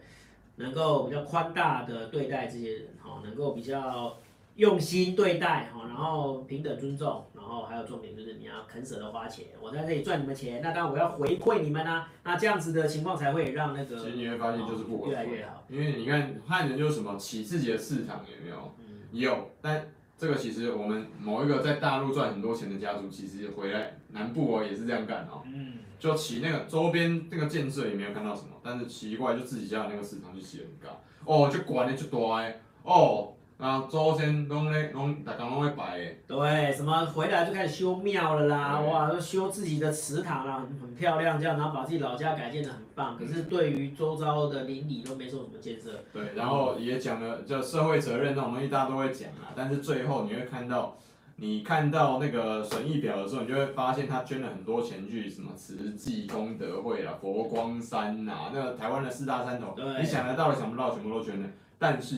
[0.55, 4.17] 能够比较宽大的对待这些人，哈，能够比较。
[4.55, 9.47] 用心对待哈，然后平等尊重，然后还有重点就是你要肯舍得花钱。
[9.59, 12.11] 我在这里赚你们钱，那当然我要回馈你们啊。
[12.23, 15.63] 那这样子的情况才会让那个其实你会发现就是不越来越好。
[15.69, 18.75] 因为你看汉人就是什么起自己的市场有没有？
[18.79, 19.87] 嗯、有，但
[20.17, 25.41] 这个其实我们某一个在大陆赚很多钱的家族，其实回来南部哦也是这样干哦。
[25.45, 25.79] 嗯。
[25.99, 33.33] 就起那个周边那个建设也没有看到什么，但是奇怪就自己家的那个市场就起得很高哦，就管的就多哎哦。
[33.63, 36.05] 啊，祖先拢咧拢，大家拢咧拜的。
[36.27, 43.17] 对，什么回来就开始修庙了啦，哇，都，修自己的祠堂啦，很很漂亮，这样，然后把自己老家改建的很棒。
[43.17, 46.03] 可是对于周遭的邻里都没做什么建设。
[46.11, 49.55] 对，然后也讲了，就社会责任那种东西，大家都会讲啊。
[49.55, 50.97] 但是最后你会看到，
[51.37, 61.47] 你看到那个损益表的时候，你就会发现他捐了很多钱去什么慈济功德会啊、佛光山呐、啊，那个台湾的四大山头，对你想得到的、想不到的全部都捐了。
[61.79, 62.17] 但是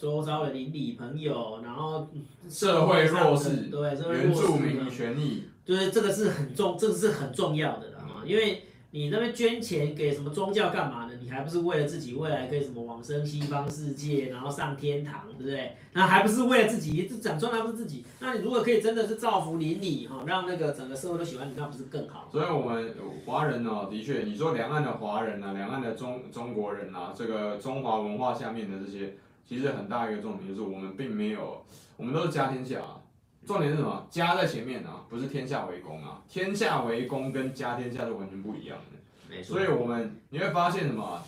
[0.00, 2.08] 周遭的邻里朋友，然后
[2.48, 11.12] 社会弱势，对，社会原住弱势民权益，就是这个是很重，这个是很重要的啊，因为你那边捐钱给什么宗教干嘛呢？
[11.22, 15.76] 你还不是为了自己未来可以什么往生西方世界，然后上天堂，对不对？
[15.92, 18.02] 那还不是为了自己，这讲出来还不是自己。
[18.20, 22.28] 那你如果可以真的是造福邻里哈，让那个整个社会都喜欢你，那不是更好？
[22.32, 22.94] 所以我们
[23.26, 29.14] 华人呢、哦，的确，你说两岸的华人啊，两岸的中中国人啊，这个中华文化下面的这些。
[29.46, 31.64] 其实很大一个重点就是我们并没有，
[31.96, 33.00] 我们都是家天下啊。
[33.46, 34.06] 重点是什么？
[34.10, 36.22] 家在前面啊，不是天下为公啊。
[36.28, 39.34] 天下为公跟家天下是完全不一样的。
[39.34, 39.56] 没错。
[39.56, 41.22] 所以我们你会发现什么？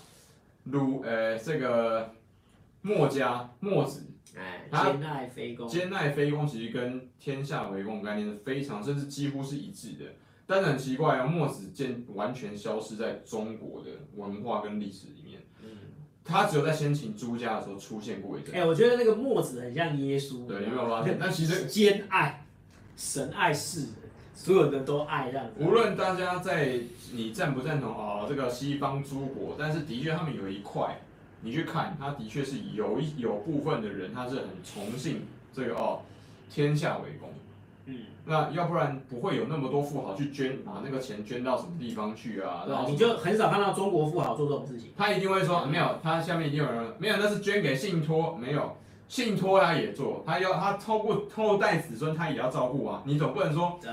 [0.64, 2.14] 儒呃这个
[2.82, 5.66] 墨家墨子，哎，兼爱非攻。
[5.66, 10.04] 兼爱非攻其实跟天下为公概念是非常甚至几乎是一致的。
[10.46, 15.21] 但是很奇怪哦，墨子兼完全消失在中国的文化跟历史里面。
[16.24, 18.54] 他只有在先秦朱家的时候出现过一阵。
[18.54, 20.46] 哎，我觉得那个墨子很像耶稣。
[20.46, 21.18] 对，有没有发现？
[21.20, 22.44] 但其实兼爱，
[22.96, 23.88] 神爱世人，
[24.34, 25.52] 所有的都爱这样子。
[25.58, 26.78] 无论大家在
[27.12, 31.00] 你赞不赞同啊、哦，这个西方诸国，但是的确他们有一块，
[31.40, 36.02] 你去看，他的确是有一有部分的人，他是很崇信这个哦，
[36.48, 37.30] 天下为公。
[37.86, 42.64] 嗯，那要不然不会有那么多富豪去捐，把那个钱捐到什么地方去啊？
[42.68, 44.92] 然后你就很少看到中国富豪做这种事情。
[44.96, 48.76] 他一定会说没有，他下面一定有人没有，那是捐给信托，没有
[49.08, 53.02] 信托他也做，他要他透过后代子孙他也要照顾啊。
[53.04, 53.90] 你总不能说对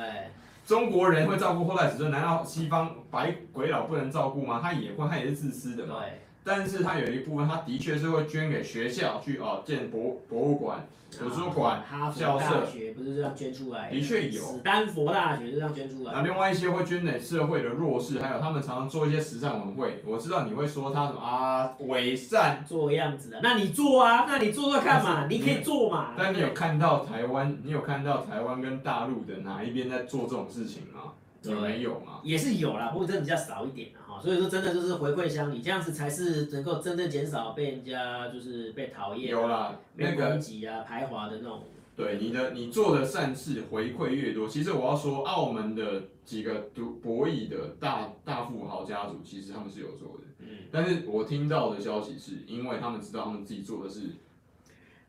[0.66, 4.60] 中国人会照顾后代子孙，难道西方白鬼佬不能照顾吗？
[4.62, 5.96] 他也会，他也是自私的嘛。
[6.00, 10.88] 对，但是他有一部分，他的确是会捐给学校去哦，建博博物馆。
[11.12, 11.84] 图书馆、
[12.16, 14.44] 校舍不是这样捐出来的，的确有。
[14.44, 16.20] 史丹佛大学是这样捐出来的。
[16.20, 20.04] 那另外一些会捐给社会的弱势，还有他们常常做一些慈善晚会。
[20.06, 26.14] 我知道你会说他什么啊，伪善做样子的，那你做啊，那你做做看嘛，你可以做嘛。
[26.16, 31.14] 但你有看到台湾，你有看到台湾跟大陆的哪一边在做这种事情吗？
[31.42, 32.20] 有没有吗？
[32.22, 34.24] 也是有啦，不过真的比较少一点哈。
[34.24, 41.64] 所以说真的就是回馈乡里，这样子才是能够真正减少被人家就是被讨厌、有啦，被攻击啊、排华的那种。
[41.96, 50.24] 对你的你做的善事回馈越多，其实我要说，澳门的几个赌博弈的大大富豪家族，其实他们是有做的。
[50.40, 50.48] 嗯。
[50.72, 54.02] 但是我听到的消息是，因为他们知道他们自己做的是，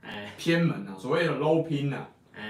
[0.01, 2.09] 哎，偏门啊，所谓的捞偏啊，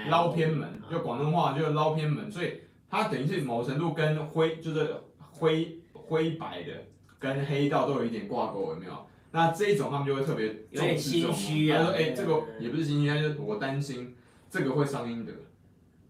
[0.09, 2.53] 捞偏门，就广东话就是捞偏门，所以。
[2.93, 5.79] 它等于是某程度跟灰就是灰
[6.11, 6.73] 灰白的
[7.17, 8.91] 跟黑道都有一点挂钩，有没有？
[9.31, 11.31] 那这一种他们就会特别重视这种。
[11.31, 14.13] 他说：“哎，这个也不是心虚，他就我担心
[14.49, 15.31] 这个会伤阴德。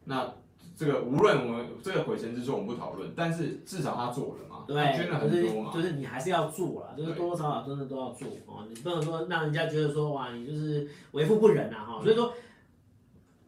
[0.05, 0.33] 那
[0.75, 5.71] 这个无论我们这个鬼神之说我们不讨论，但是至少他做了嘛，对捐了很多嘛。
[5.71, 8.65] 就是你还是要做了，就是多多少少真的都要做哦。
[8.67, 12.01] 你不能说让人家觉得说哇，你就是为富不仁啊哈。
[12.03, 12.33] 所以说，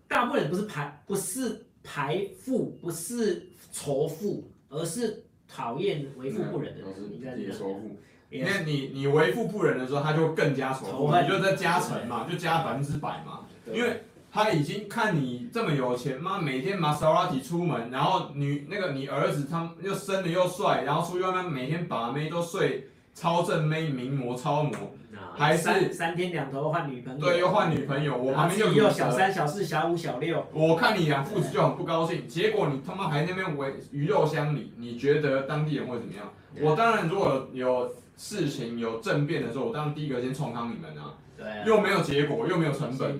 [0.07, 1.65] 大部分人不是排不是。
[1.85, 6.89] 排富不是仇富，而是讨厌为富不仁的人。
[7.11, 7.97] 你看，仇富，
[8.29, 13.41] 因为你你为富不仁的时候，他就更加仇富，你就在加成嘛，就加百分之百嘛。
[13.71, 24.73] 因为他已经看你这么有钱妈，每天玛莎拉蒂出门，然后女那个你儿子他又生的又帅，然后出去外面每天把妹都睡超正妹、名模、超模。
[25.35, 28.15] 还是三,三天两头换女朋友，对，又换女朋友。
[28.15, 30.45] 我旁边又有小三、小四、小五、小六。
[30.53, 36.31] 我看你两父子就很不高兴，结果你他妈还那边围鱼肉乡里，你觉得当地人会怎么样？
[36.61, 41.13] 我当然如果有事情有政变的时候，我当然第一个先冲康你们啊。
[41.37, 41.63] 对啊。
[41.65, 43.19] 又没有结果，又没有成本。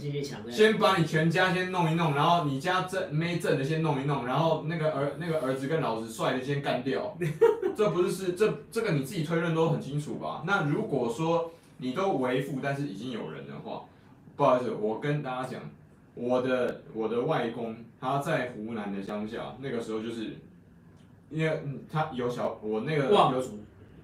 [0.52, 7.18] 先把你全家先弄一弄，然后你家正没正的先弄一弄，然后那个儿那个儿子跟老子帅的先干掉。
[7.76, 10.44] 这不是是这这个你自己推论都很清楚吧？
[10.46, 11.52] 那如果说。
[11.78, 13.84] 你都为父，但是已经有人的话，
[14.38, 15.62] 不好意思，我跟大家讲，
[16.14, 20.38] 我的我的外公他在湖南的乡下，那个时候就是，
[21.30, 23.60] 因为他有小我那个望族，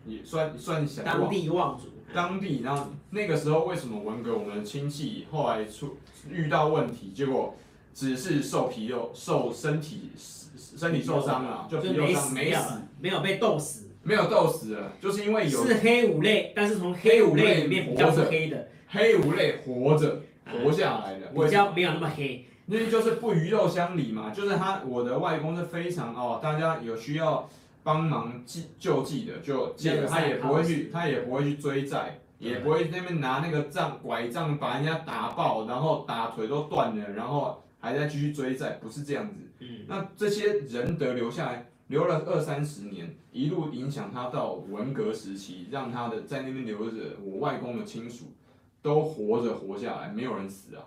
[0.05, 5.97] 也算算小当地望族，当地，然后那个时候为什么文革我们的亲戚后来出
[6.29, 7.55] 遇到问题，结果
[7.93, 13.85] 只是受皮肉受身体身体受伤了，就皮肉伤没死，没有被冻死。
[14.01, 22.45] 没有冻死了，就是因为有是黑五类，但是从黑五类里面比较黑的黑五类活着，活下来的，比较没有那么黑。
[22.65, 27.49] 因为就是不鱼肉乡里嘛，就是他我的外公是非常哦，大家有需要
[27.83, 39.35] 帮忙济救济的就借，他也不会去，他也不会去追债，也不会那边拿那个杖拐杖把人家打爆，然后打腿都断了，然后还在继续追债，不是这样子。
[39.59, 48.33] 嗯，那这些仁德留下来，留了二三十年，一路影响他到文革时期，让他的在那边留着我外公的亲属
[48.81, 50.83] 都活着活下来，没有人死啊。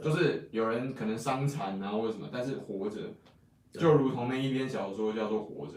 [0.00, 3.00] 就是有人可能伤残啊或者什么，但是活着，
[3.72, 5.72] 就如同那一篇小说叫做《活着》，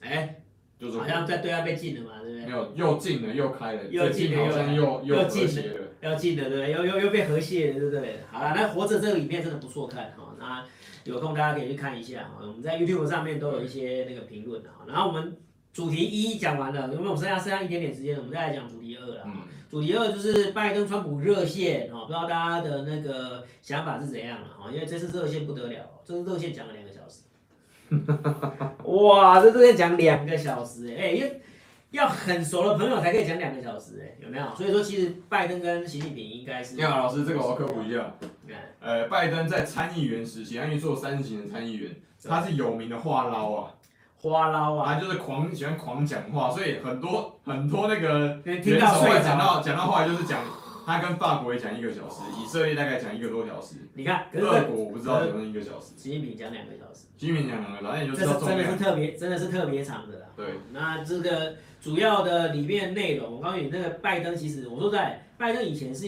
[0.00, 0.36] 哎，
[0.78, 2.46] 就是好像在对岸被禁了嘛，对不对？
[2.46, 6.70] 没有，又禁了又开了，又禁了好像又又和谐了，要禁了对不对？
[6.72, 8.20] 又又又被和谐了对不对？
[8.30, 10.64] 好了，那《活着》这个影片真的不错看哈，那
[11.04, 15.36] 有空大家可以去看一下哈，我们在 YouTube 上面都有一些那个评论的哈，然后我们。
[15.76, 19.24] 主题一讲完了，因为我们剩下剩下一点点时间，我们再来讲主题二了。
[19.26, 24.70] 嗯、主题二就是拜登川普热线哦，不知道大家的那个想法是怎样了哈？
[24.72, 26.82] 因为这次热线不得了，这次热线讲了两
[28.84, 31.40] 哇，这热线讲两个小时哎，因为
[31.90, 34.44] 要很熟的朋友才可以讲两个小时哎，有没有？
[34.54, 36.76] 所以说其实拜登跟习近平应该是。
[36.76, 38.14] 你好，老师，这个我要科普一下。
[38.80, 41.90] 呃，拜登在参议员时期，他因为做三十几年参议员，
[42.28, 43.70] 他是有名的话唠啊。
[44.18, 50.40] 花捞啊，他就是狂喜欢狂讲话，所以很多很多那个听到会讲到讲到后来就是讲
[50.86, 53.74] 他跟法国也讲一个小时，以色列大概讲一个多小时。
[53.94, 55.94] 你看，俄国我不知道讲一个小时。
[55.96, 57.06] 习近平讲两个小时。
[57.16, 60.26] 习近平讲两个小时，那你就知道真的是特别，真的是特别长的啦。
[60.36, 60.46] 对。
[60.72, 66.06] 那这个主要的里面内容，我告诉你，那个拜登其实我说在拜登以前是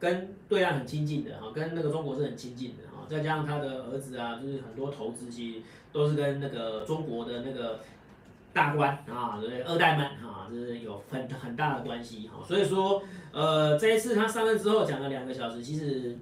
[0.00, 5.60] 跟对岸很亲近的哈，跟那个中国是很亲近的哈，再加上他的儿子啊，就是很多投资其实
[5.92, 7.80] 都是跟那个中国的那个。
[8.56, 12.42] 大官啊，对二代们啊，就是有很很大的关系哈。
[12.42, 16.16] 所以说，呃，这一次他上任之后讲了两个小时，其实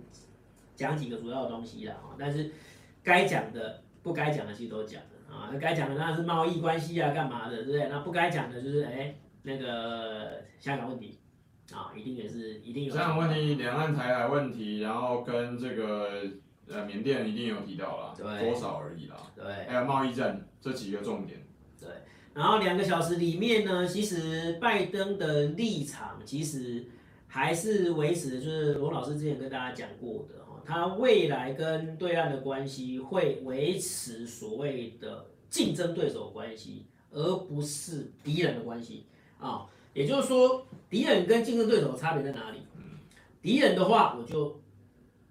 [0.75, 2.17] 讲几个主要的东西了哈。
[2.19, 2.51] 但是
[3.05, 5.55] 该讲的、不该讲的其实都讲了啊。
[5.61, 7.89] 该讲的那是贸易关系啊，干嘛的，对不对？
[7.89, 11.21] 那不该讲的就是哎，那个香港问题
[11.73, 12.93] 啊，一定也是一定有。
[12.93, 16.25] 香港问题、两岸台海问题，然后跟这个
[16.69, 19.19] 呃缅甸一定有提到了，对多少而已啦。
[19.37, 21.39] 对，还有贸易战这几个重点。
[21.81, 21.91] 对。
[22.35, 26.85] 然后两个小时里面呢，其实拜登的立场其实
[27.29, 39.07] 还是维持，就是罗老师之前跟大家讲过的哈，他未来跟对岸的关系会维持所谓的竞争对手关系，而不是敌人的关系
[39.39, 39.67] 啊。
[39.93, 42.59] 也就是说，敌人跟竞争对手的差别在哪里？
[43.41, 44.61] 敌人的话，我就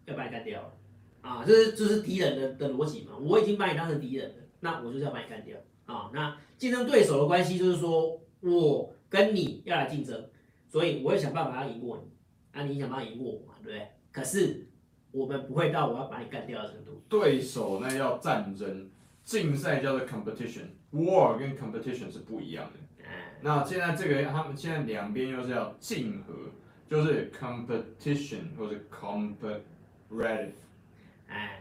[0.05, 0.73] 要把你干掉了
[1.19, 5.57] 啊，这是这是敌人的的逻辑嘛，我已经把你当成敌人了，那我就要把你干掉。
[5.85, 10.29] 啊，那竞争对手的关系就是说，我跟你要来竞争，
[10.69, 12.11] 所以我会想办法要赢过你，
[12.53, 13.87] 那你想办法赢过我嘛，对不对？
[14.11, 14.65] 可是
[15.11, 17.03] 我们不会到我要把你干掉的程度。
[17.09, 18.89] 对手那要战争，
[19.25, 22.79] 竞赛叫做 competition，war 跟 competition 是不一样的。
[23.41, 26.33] 那现在这个他们现在两边又是要竞合，
[26.87, 30.53] 就是 competition 或者 competitive。
[31.27, 31.59] 哎。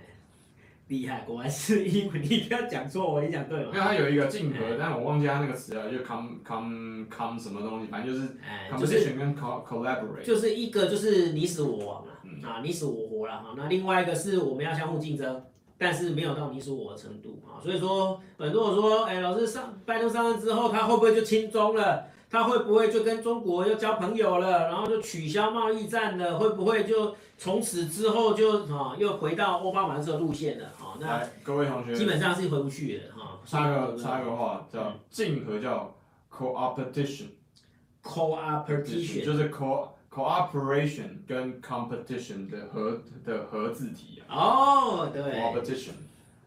[0.93, 3.69] 厉害，果然是英文，你不要讲错，我一讲对了。
[3.69, 8.29] 因为它有一个竞合，但我忘记它那个词了，就 come come come 什么东西，反正就是
[8.71, 12.13] competition 跟 collaborate，就是一个就是你死我亡了，
[12.47, 13.55] 啊，你死我活了哈。
[13.57, 15.43] 那另外一个是我们要相互竞争，
[15.79, 17.57] 但是没有到你死我的程度啊。
[17.63, 22.05] 所以说，很多人说，哎，老师上拜登上任之后，他会不会就亲中了？
[22.29, 24.67] 他会不会就跟中国又交朋友了？
[24.67, 26.39] 然后就取消贸易战了？
[26.39, 30.73] 会不会就从此之后就啊又回到奥巴马这个路线了？
[31.43, 33.39] 各位同学基本上是回不去的哈。
[33.45, 35.95] 插个插个话叫竞合叫
[36.31, 44.37] cooperation，cooperation 就是 co cooperation 跟 competition 的合的合字体啊。
[44.37, 45.93] 哦，对，cooperation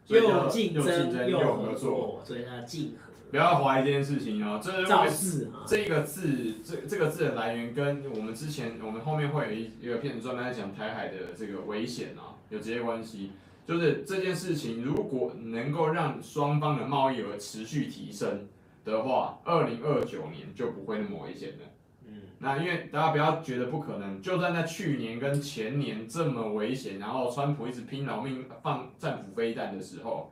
[0.07, 2.97] 又竞争又合作，所以它竞合。
[3.31, 13.31] 不要怀疑这件事情哦，这是造势这个字，这这个字的来源跟我们之前，我们后面会有一一个片子专门在讲台海的这个危险啊，有直接关系。
[13.65, 18.47] 就是这件事情，如果能够让双方的贸易额持续提升
[18.83, 21.65] 的话，二零二九年就不会那么危险了。
[22.07, 30.31] 嗯，那因为大家不要觉得不可能，就算在去年跟前年这么危险，然后川普一直拼老命放战斧飞弹的时候。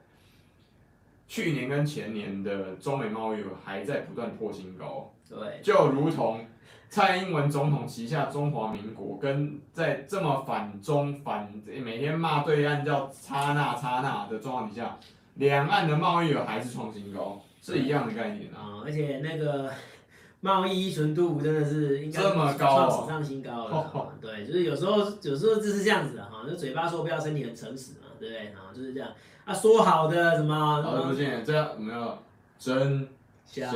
[1.25, 6.45] 去年跟前年的中美贸易额还在不断破新高，对，就如同
[6.93, 14.99] 蔡英文总统旗下中华民国跟在这么反中反每天骂对岸叫差那差那的状况底下，
[15.33, 18.85] 两岸的贸易额还是创新高，是一样的概念啊。
[18.85, 19.71] 而且那个
[20.41, 24.13] 贸易依存度真的是应该这么高，创史上新高了。
[24.21, 28.47] 对，就是有时候有时候就是这样子的哈，就嘴巴说不要，身体很诚实嘛，对不对？
[28.49, 29.09] 啊，就是这样
[29.45, 30.83] 啊，说好的什么？
[30.83, 32.21] 好的不见，这样我们要
[32.59, 33.09] 真
[33.47, 33.67] 香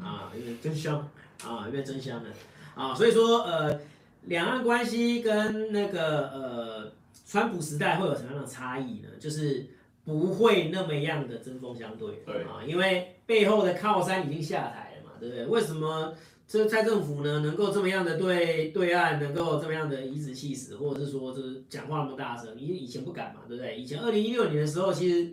[0.00, 0.98] 啊，因为真香
[1.44, 2.30] 啊，因为真香的
[2.80, 3.80] 啊，所以说呃，
[4.24, 6.92] 两岸关系跟那个呃，
[7.26, 9.08] 川普时代会有什么样的差异呢？
[9.18, 9.66] 就是
[10.04, 15.10] 不会那么样的针锋相对，对啊，因为背后的靠山已经下台了嘛。
[15.20, 15.44] 对不对？
[15.44, 16.14] 为什么
[16.48, 22.58] 这蔡政府呢能够这么样的对对岸能够这么样的颐指气使，或者是说就是讲话那么大声？
[22.58, 23.76] 因为以前不敢嘛，对不对？
[23.76, 25.30] 以前二零一六年的时候，其实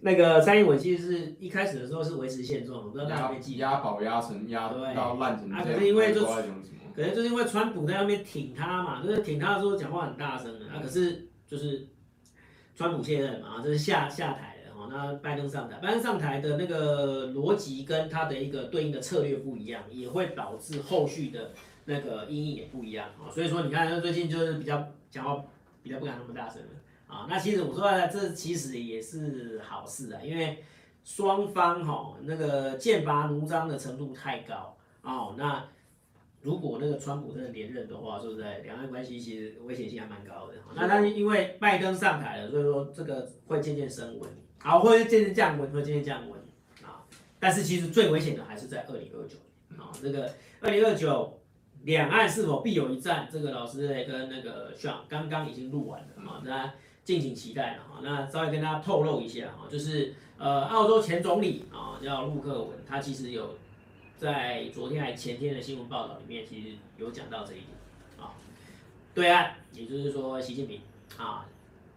[0.00, 3.58] 那个蔡英文其实是一开始的时候是维持现状，我不知道大家有记得？
[3.58, 5.62] 押宝押成压到烂成这样。
[5.62, 10.80] 啊，可是因为就可能就是因为川普在那边挺他嘛，就是挺他的时候讲话很大声的啊。
[10.82, 11.86] 可是就是
[12.74, 14.54] 川普卸任嘛，就是下下台。
[14.90, 21.50] 那拜登上台，拜登上台的那个逻辑跟他的一个对应的策略不一样，也会导致后续的
[21.84, 23.28] 那个阴影也不一样啊。
[23.30, 25.44] 所以说，你看最近就是比较讲话
[25.82, 26.68] 比较不敢那么大声了
[27.08, 27.26] 啊。
[27.28, 30.62] 那其实我说来，这其实也是好事啊，因为
[31.02, 35.34] 双方哈那个剑拔弩张的程度太高哦。
[35.36, 35.66] 那
[36.40, 40.54] 如果那个川普真的连任的话，是不是，两岸关系其实危险性还蛮高的。
[40.76, 44.30] 那但是因为拜登上台了，所以说这个会渐渐升温。
[44.60, 46.40] 好，或者渐渐降温，会渐渐降温
[46.82, 47.02] 啊。
[47.40, 49.36] 但是其实最危险的还是在二零二九
[49.76, 49.90] 啊。
[50.00, 51.40] 这个二零二九
[51.82, 53.28] 两岸是否必有一战？
[53.32, 56.72] 这个老师跟那个 s 刚刚已经录完了啊，那
[57.08, 58.00] 敬请期待了哈。
[58.02, 63.56] 那稍微跟大家透露一下哈，就是呃，澳洲前总理啊叫陆克文，他其实有
[64.18, 67.68] 在昨天还前天的新闻报道里面，其实有讲到这一点
[68.18, 68.34] 啊。
[69.14, 70.82] 对岸，也就是说习近平
[71.16, 71.46] 啊。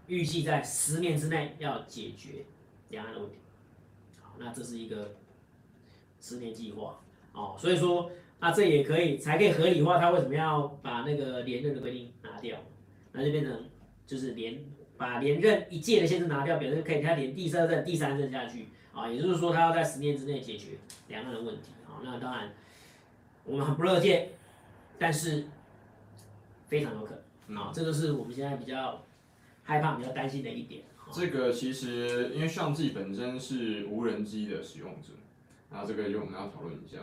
[0.08, 2.46] 预计在十年之内要解决
[2.88, 3.36] 两岸的问题，
[4.22, 5.16] 好，那这是一个
[6.22, 7.02] 十年计划
[7.34, 8.10] 哦，所以说
[8.40, 12.58] 那这也可以才可以合理化他为什么要把那个连任的规定拿掉，
[13.12, 13.70] 那就变成
[14.08, 14.58] 就是连
[15.02, 20.78] 把连任一届的限制拿掉，表示可以他连第二任、第三任下去啊，也就是说他要在十年之内解决
[21.08, 22.54] 两岸的问题啊，那当然
[23.44, 24.30] 我们很不乐见，
[25.00, 25.46] 但是
[26.68, 29.04] 非常有可能啊，这个是我们现在比较。
[29.64, 30.82] 害怕比较担心的一点，
[31.14, 35.14] 这个其实因为上自己本身是无人机的使用者，
[35.72, 36.98] 然后这个就我们要讨论一下，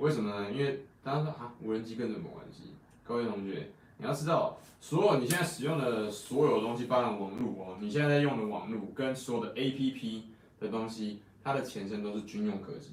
[0.00, 0.50] 为什么呢？
[0.50, 2.74] 因为大家说啊，无人机跟什么关系？
[3.04, 10.22] 各位同学，你要知道，所有你现在使用的所有东西，包含网络哦，你现在在用的网络跟所有的 APP
[10.60, 12.90] 的东西，它的前身都是军用科技。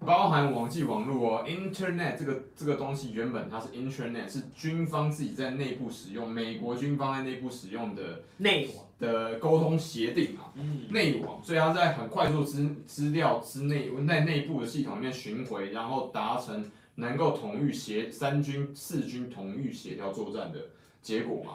[0.00, 8.86] 包含网际网络哦，Internet 这个这个东西原本它是 Internet，是军方自己在内部使用，美国军方在内部使用的内网。
[8.98, 10.44] 的沟通协定嘛，
[10.88, 16.64] 内网，所以它在很快速资资料之内在内部的系统里面巡回，然后达成
[16.96, 20.66] 能够统御协三军四军统御协调作战的
[21.00, 21.52] 结果嘛。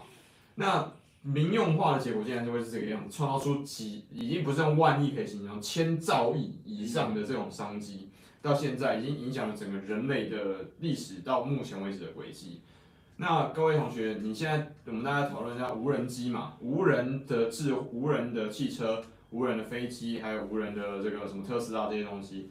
[0.55, 8.09] 那民用化的结果竟然就会是这个样子，创造出几已经不是用万亿可以形容，千兆亿以上的这种商机。
[8.41, 12.61] 到现在已经影响了整个人类的历史到目前为止的轨迹。
[13.17, 22.49] 那各位同学，你现在我们大家讨论一下无人机嘛，无人的智无人的汽车、无人的飞机，还有无人的这个什么特斯拉这些东西。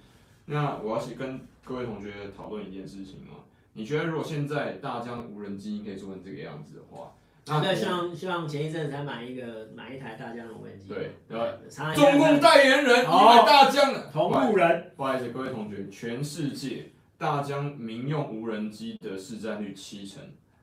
[0.50, 7.12] 那我要去跟各位同学讨论一件事情哦，你觉得如果现在大疆无人机可以做成这个样子的话？
[7.46, 11.94] 那像像前一阵子才买一个买一台大疆的无人机，对对吧？
[11.94, 14.92] 中共代言人，你买大疆的同路人。
[14.96, 20.22] 不好意思，各位同学，全世界大疆民用无人机的市占率七成，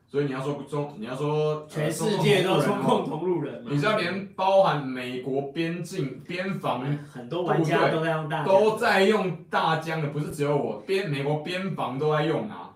[0.10, 6.82] 所以你要说中，你要说全世界都中共同路人，你知道连包含美国边境边防
[7.12, 12.74] 很多玩家都在用大都在用大疆的，不是只有我边美国边防都在用啊。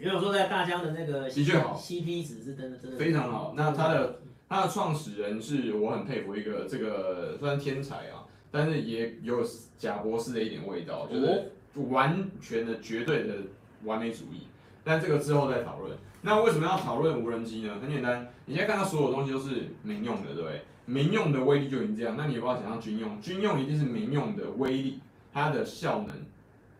[0.00, 3.52] 因为我说在大疆的那个的确好，CP 值是真的真的非常好。
[3.56, 8.22] 那它的它的创始人是我很佩服一个这个虽然天才啊，
[8.52, 9.42] 但是也有
[9.76, 11.50] 贾博士的一点味道，就是
[11.90, 13.34] 完全的绝对的
[13.82, 14.46] 完美主义。
[14.84, 15.90] 但这个之后再讨论。
[16.22, 17.76] 那为什么要讨论无人机呢？
[17.80, 20.62] 很简单，你现在看到所有东西都是民用的，对不对？
[20.84, 23.20] 民用的威力就已经这样，那你有没有想象军用？
[23.20, 25.00] 军用一定是民用的威力，
[25.32, 26.16] 它的效能。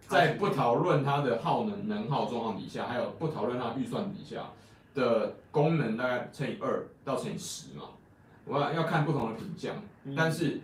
[0.06, 4.50] 在不讨论它的耗能能耗状况底下，还有不讨论它预算底下
[4.94, 7.84] 的功能，大概乘以二到乘以十嘛。
[8.46, 9.74] 我要要看不同的品项，
[10.16, 10.62] 但是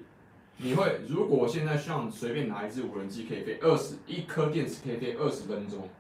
[0.57, 5.91] 你会如果现在像随便拿一支无人机可以飞二十一颗电池可以飞二十分钟，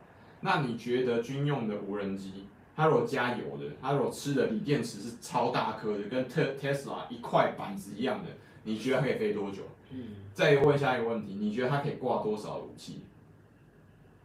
[0.40, 2.46] 那你觉得军用的无人机，
[2.76, 8.30] 它如果加油的，它如果吃的锂电池是超大颗的，跟特 Tesla 一块板子一样的，
[8.64, 9.62] 你觉得它可以飞多久？
[9.90, 10.08] 嗯。
[10.32, 13.02] 再问下一个问题，你觉得它可以挂多少武器？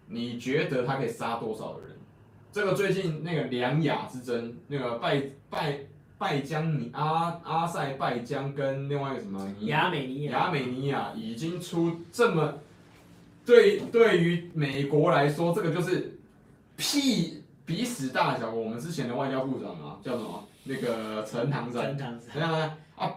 [0.08, 1.96] 你觉得它可以杀多少的人？
[2.52, 5.22] 这个最近那个两亚之争，那个拜
[5.52, 5.82] 拜
[6.18, 12.56] 拜疆尼阿阿塞拜疆跟另外一个什么亚美尼亚，亚美尼亚已经出这么
[13.46, 16.18] 对对于美国来说，这个就是
[16.76, 17.39] 屁
[17.70, 18.50] 鼻屎大小。
[18.50, 20.48] 我们之前的外交部长啊，叫什么？
[20.64, 23.14] 那个陈唐山，陈唐山啊，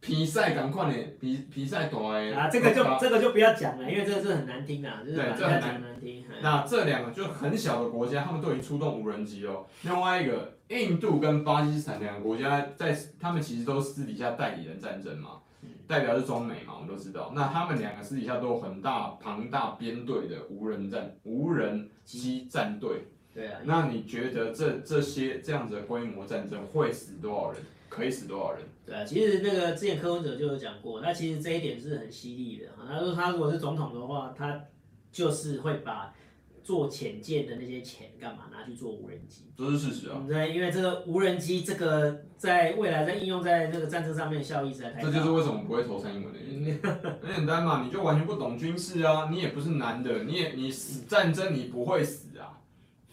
[0.00, 6.24] 比赛赶快点，比比赛大的啊，这个就这个就不要讲了，因为这个是很难听的，就是对，这很难，难听。
[6.42, 9.66] 那这两个就很小的国家，他们都已经出动无人机哦。
[9.82, 15.40] 另外一个，印度跟巴基斯坦两个国家，在他们其实都是私底下代理人战争嘛，
[15.86, 17.30] 代表是中美嘛，我们都知道。
[17.34, 23.06] 那他们两个私底下都有很大庞大编队的无人战无人机战队。
[23.34, 27.62] 对啊，那你觉得这这些这样子的规模战争会死多少人？
[27.88, 28.62] 可以死多少人？
[28.86, 32.66] 对啊，其实那个之前柯文哲就有讲过，那其实这一点是很犀利的。
[32.88, 34.64] 他说他如果是总统的话，他
[35.10, 36.14] 就是会把
[36.62, 40.24] 做潜舰的那些钱干嘛拿去做无人机，这是事实啊。
[40.28, 45.10] 对，因为这个无人机这个在未来在应用在这个战争上面的效益实在太大。
[45.10, 46.78] 这就是为什么不会投蔡英文的原因。
[47.20, 52.31] 很简单嘛，你就完全不懂军事啊，你也不是男的，你也你死战争你不会死啊。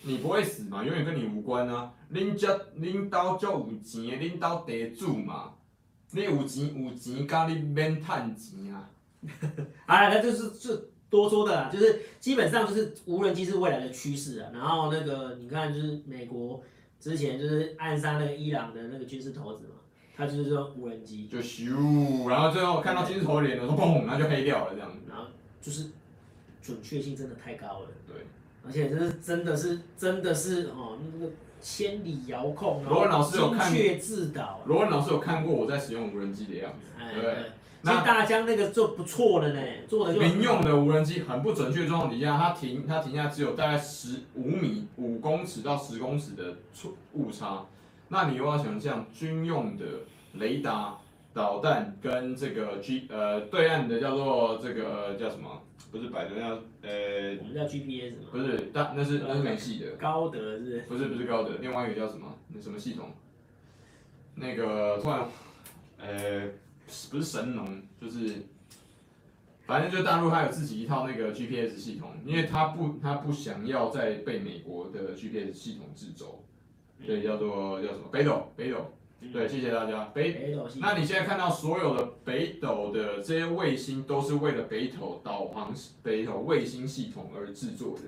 [0.02, 0.84] 你不会死嘛？
[0.84, 1.92] 永远跟你无关啊！
[2.14, 5.54] 恁家恁兜足有钱的，恁兜地主嘛，
[6.12, 8.90] 你有钱有钱，甲你免趁钱啊！
[9.86, 10.76] 啊，那就是就
[11.10, 14.50] 多说的啦，就是基本上就是无人机是未来的趋势啊。
[14.54, 16.64] 然后那个你看，就是美国
[17.00, 19.76] 之前就是暗杀那个伊朗的那个军事头子嘛，
[20.16, 25.00] 他就是说无人机就咻，然后最后看到军头脸的时候，砰，然后就黑掉了这样子。
[25.10, 25.26] 然后
[25.62, 25.90] 就是
[26.62, 27.88] 准确性真的太高了。
[28.08, 28.26] 对。
[28.66, 31.32] 而且这是真的是真的是哦，那个
[31.62, 34.62] 千里遥控，罗文老师有看，精确制导。
[34.66, 37.36] 罗文老师有看过我在使用无人机的样子，哎、对不对？
[37.82, 47.66] 那大疆那个做不错了呢，做的就民用的无人机很不准确状况底下，它停它停下只有大概十五米五公尺到十公尺的错误差。
[48.10, 49.86] 那你又要想象军用的
[50.34, 50.98] 雷达
[51.40, 55.62] 导弹跟这个 G 呃对岸的叫做这个叫什么？
[55.90, 56.50] 不是百度叫
[56.82, 58.28] 呃，我们叫 GPS 吗？
[58.30, 59.92] 不是，但那是那是美系的。
[59.92, 60.82] 高德是？
[60.82, 62.28] 不是不是高德，另外一个叫什么？
[62.50, 63.10] 那什么系统？
[64.36, 65.26] 那个突然，
[65.98, 66.50] 呃，
[67.10, 68.44] 不是神农，就是，
[69.66, 76.44] 反正就大陆它有自己一套那个 GPS 系统，因为它不它不想要再被美国的 GPS 系统制肘，
[77.06, 78.10] 所以叫做叫什么？
[78.12, 78.94] 北斗北斗。
[79.34, 80.06] 对，谢谢大家。
[80.14, 88.04] 北，那你现在看到所有的北斗的这些卫星，都是为了北斗导航、北斗卫星系统而制作的。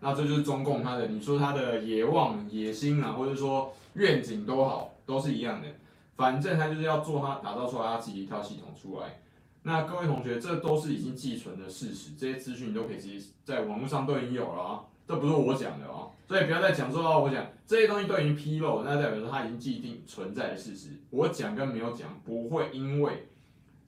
[0.00, 5.68] 那这就是中共它的，你说它的野望、野心啊，或者说愿景都好，都是一样的。
[6.16, 9.20] 反正它就是要做它，打造出来它自己一套系统出来。
[9.62, 14.80] 那各位同学，这都是已经寄存的事实，这些资讯你都可以直接在网络上都已经有了啊。
[15.06, 20.88] 这不是我讲的哦，所以不要再讲说哦，我讲这些东西都已经披露，那代表说它已经既定存在的事实。
[21.10, 23.28] 我讲跟没有讲不会因为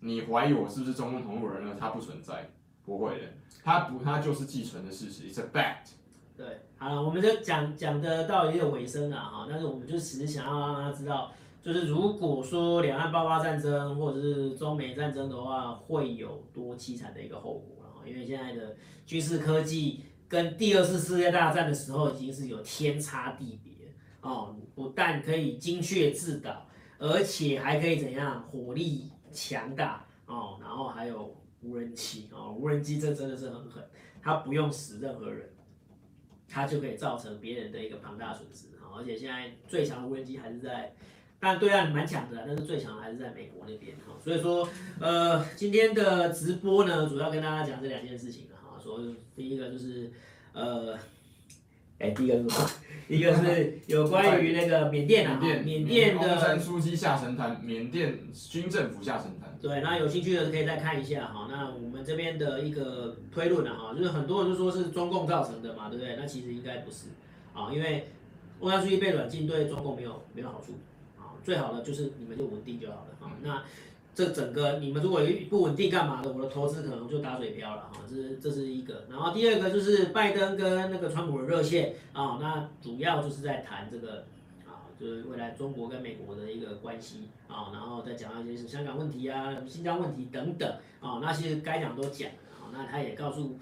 [0.00, 2.50] 你怀疑我是不是中共同路人呢，它不存在，
[2.84, 3.28] 不会的，
[3.64, 5.92] 它不，它就是既存的事实，it's a fact。
[6.36, 20.02] 对，好了，我们就讲讲的到一个尾声了哈，但是我们就只是想要让大家知道，就是如果说两岸爆发战争或者是中美战争的话，会有多凄惨的一个后果啊，因为现在的军事科技。
[20.28, 23.72] 跟第二次世界大战的时候已经是有天差地别
[24.20, 26.66] 哦，不但可以精确制导，
[26.98, 33.84] 而且还可以怎样火力强大哦，然后还有无人机哦，无人机这真的是很狠，
[34.20, 35.48] 它不用死任何人，
[36.48, 38.98] 它就可以造成别人的一个庞大损失啊！
[38.98, 40.92] 而且现在最强的无人机还是在，
[41.38, 44.68] 但对岸蛮强的，但是最强的还是在美国那边哈，所以说
[44.98, 48.65] 呃，今天的直播呢，主要跟大家讲这两件事情啊。
[48.86, 49.00] 说
[49.34, 50.10] 第一个就是，
[50.52, 50.94] 呃，
[51.98, 52.70] 哎、欸，第一个是什么？
[53.08, 56.38] 一个是有关于那个缅甸啊，缅甸的。
[56.38, 59.58] 山书记下神坛，缅甸军政府下神坛。
[59.60, 61.48] 对，那有兴趣的可以再看一下哈。
[61.50, 66.16] 那我们这边的一个推论啊，哈，就是很多人就说是中共造成的嘛，对不对？
[66.16, 67.08] 那其实应该不是
[67.52, 68.08] 啊，因为
[68.60, 70.74] 翁山书记被软禁对中共没有没有好处
[71.18, 73.32] 啊，最好的就是你们就稳定就好了啊。
[73.42, 73.62] 那。
[74.16, 79.04] 这整个你们如果不稳定干嘛的，我的投资可能就打水漂了哈，这是这是一个。
[79.10, 84.24] 然后第二个就是拜登跟那个川普的热线啊，那主要就是在谈这个
[84.64, 90.66] 啊，就是未来中国跟美国的一个关系啊，然后再讲到一些香港问题啊、新疆问题等等
[90.98, 92.72] 啊，那些该讲都讲了啊。
[92.72, 93.58] 那他也告诉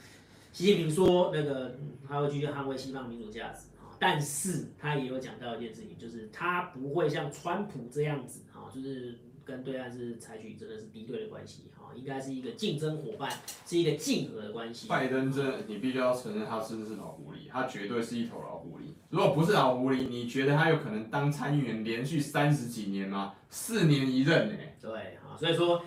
[0.53, 1.75] 习近平说，那个
[2.09, 9.19] 他会继续捍卫西方民主价值啊，但是他也有讲到一件事情，就是他不会像川普这样子啊，就是。
[9.45, 13.31] 跟对岸是采取真的是敌对的关系，哈，应该是一个竞争伙伴，
[13.67, 14.89] 是一个竞合的关系。
[14.89, 18.95] 拜登真的，你必须要承认他真的是老狐狸，他绝对是一头老狐狸。
[19.11, 23.35] 如果不是老狐狸，你觉得他有可能当参议员连续三十几年吗？
[23.51, 24.55] 四年一任呢？
[24.81, 25.83] 对，啊，所以说。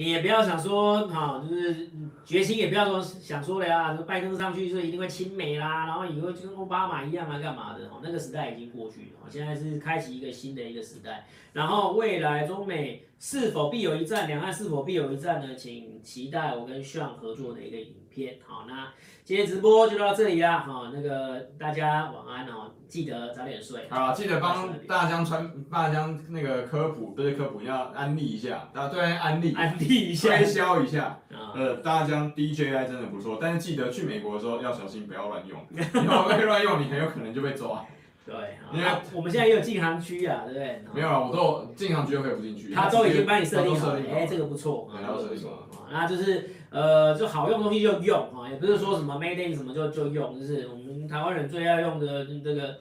[0.00, 1.90] 你也不要想说，哈，就是
[2.24, 7.84] 决心也不要说想说了呀，拜登上去就一定会亲美啦，然后以后就跟奥巴马一样啊，干嘛的？
[7.88, 11.26] 哦，那个时代已经过去了，现在是开启一个新的一个时代。
[11.52, 15.54] 然后未来中美是否必有一战，两岸是否必有一战呢？
[15.54, 18.38] 请期待我跟 Sean 合作的一个影片。
[18.46, 18.88] 好，那
[19.24, 22.72] 今天直播就到这里啦，好，那个大家晚安哦。
[22.88, 23.86] 记得早点睡。
[23.88, 31.20] 好，记得帮大江传大江那个科普，不是科普，要安利一下，大家对安利，安利一下，推销一下。
[31.54, 35.58] 呃，大江 DJI 真的不错，但是记得去美国的时候要小心，不要乱用。
[35.70, 37.84] 你如果被乱用，你很有可能就被抓。
[38.26, 38.34] 对，
[38.72, 40.84] 因为我们现在也有禁航区啊，对不对？
[40.92, 42.74] 没有啊，我都禁航区可以不进去。
[42.74, 45.88] 他都已经帮你设定好了，哎，这个不错，然后设定啊。
[45.92, 52.76] 那就是呃，就好用东西就用啊，也不是说什么 Made in 什么就就用，就是我们台湾人最爱用的这个。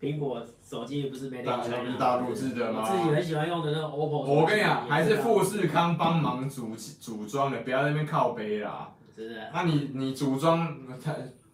[0.00, 2.80] 苹果手机不是 made in，大陆制的吗？
[2.82, 4.18] 我自己很喜欢用的那个 OPPO。
[4.26, 8.90] 我跟你讲，还是富士康帮忙组组装的，不要在那边靠背啦。
[9.16, 9.50] 是的。
[9.54, 10.76] 那你你组装，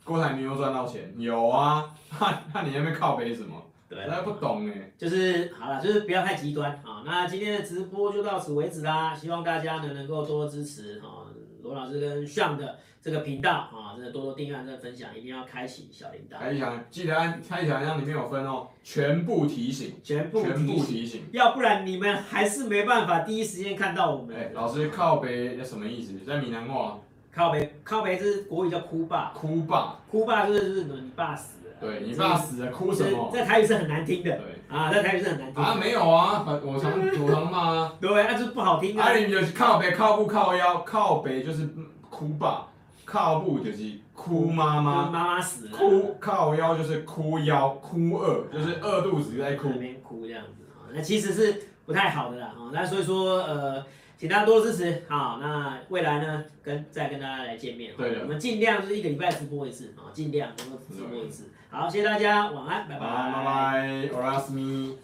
[0.03, 1.15] 郭台铭有赚到钱？
[1.17, 1.95] 有啊。
[2.19, 3.55] 那那你那边靠背什么？
[3.89, 4.91] 对，那不懂哎。
[4.99, 7.05] 就是好了，就是不要太极端啊。
[7.07, 11.30] 那今天的直播就到此为止啦，希望大家呢能够多支持啊，
[11.63, 12.79] 罗老师跟 Sean 的。
[13.03, 16.39] 这个频道啊，真的多多订阅、这个分享，一定要开启小铃铛。
[16.39, 24.37] 开启记得按开启小铃铛，里面有分哦，全部提醒，全部提醒，要不然你们还是没办法第一时间看到我们。
[24.37, 26.13] 哎，老师靠北什么意思？
[26.27, 27.01] 在闽南话，
[27.33, 33.31] 靠北靠北是国语叫哭爸，哭爸，哭爸就是就是你爸死了，对你爸死了，哭什么？
[33.33, 35.63] 在台语是很难听的，对啊，那台语是很难听。
[35.63, 36.93] 啊，没有啊，我常
[37.23, 39.09] 我常骂啊， 对，那就是不好听啊。
[39.09, 41.69] 啊，你就是靠北靠不靠腰，靠北就是
[42.09, 42.67] 哭爸。
[43.05, 45.77] 靠不就是哭妈妈，妈妈死了。
[45.77, 49.69] 哭靠腰就是哭腰，哭饿就是饿肚子在哭。
[49.71, 52.71] 那边哭这样子啊，那其实是不太好的啦啊。
[52.73, 53.85] 那所以说呃，
[54.21, 57.95] 请大家多支持好，那未来呢，跟再跟大家来见面。
[57.97, 58.21] 对的。
[58.21, 61.45] 我们尽量就是一个礼拜直播一次啊，尽量能够直播一次。
[61.71, 63.07] 好，谢谢大家，晚安，拜拜。
[63.07, 64.99] 拜拜，欧拉斯米，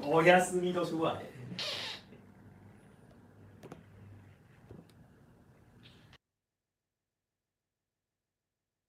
[0.00, 1.12] 欧拉斯米都出来。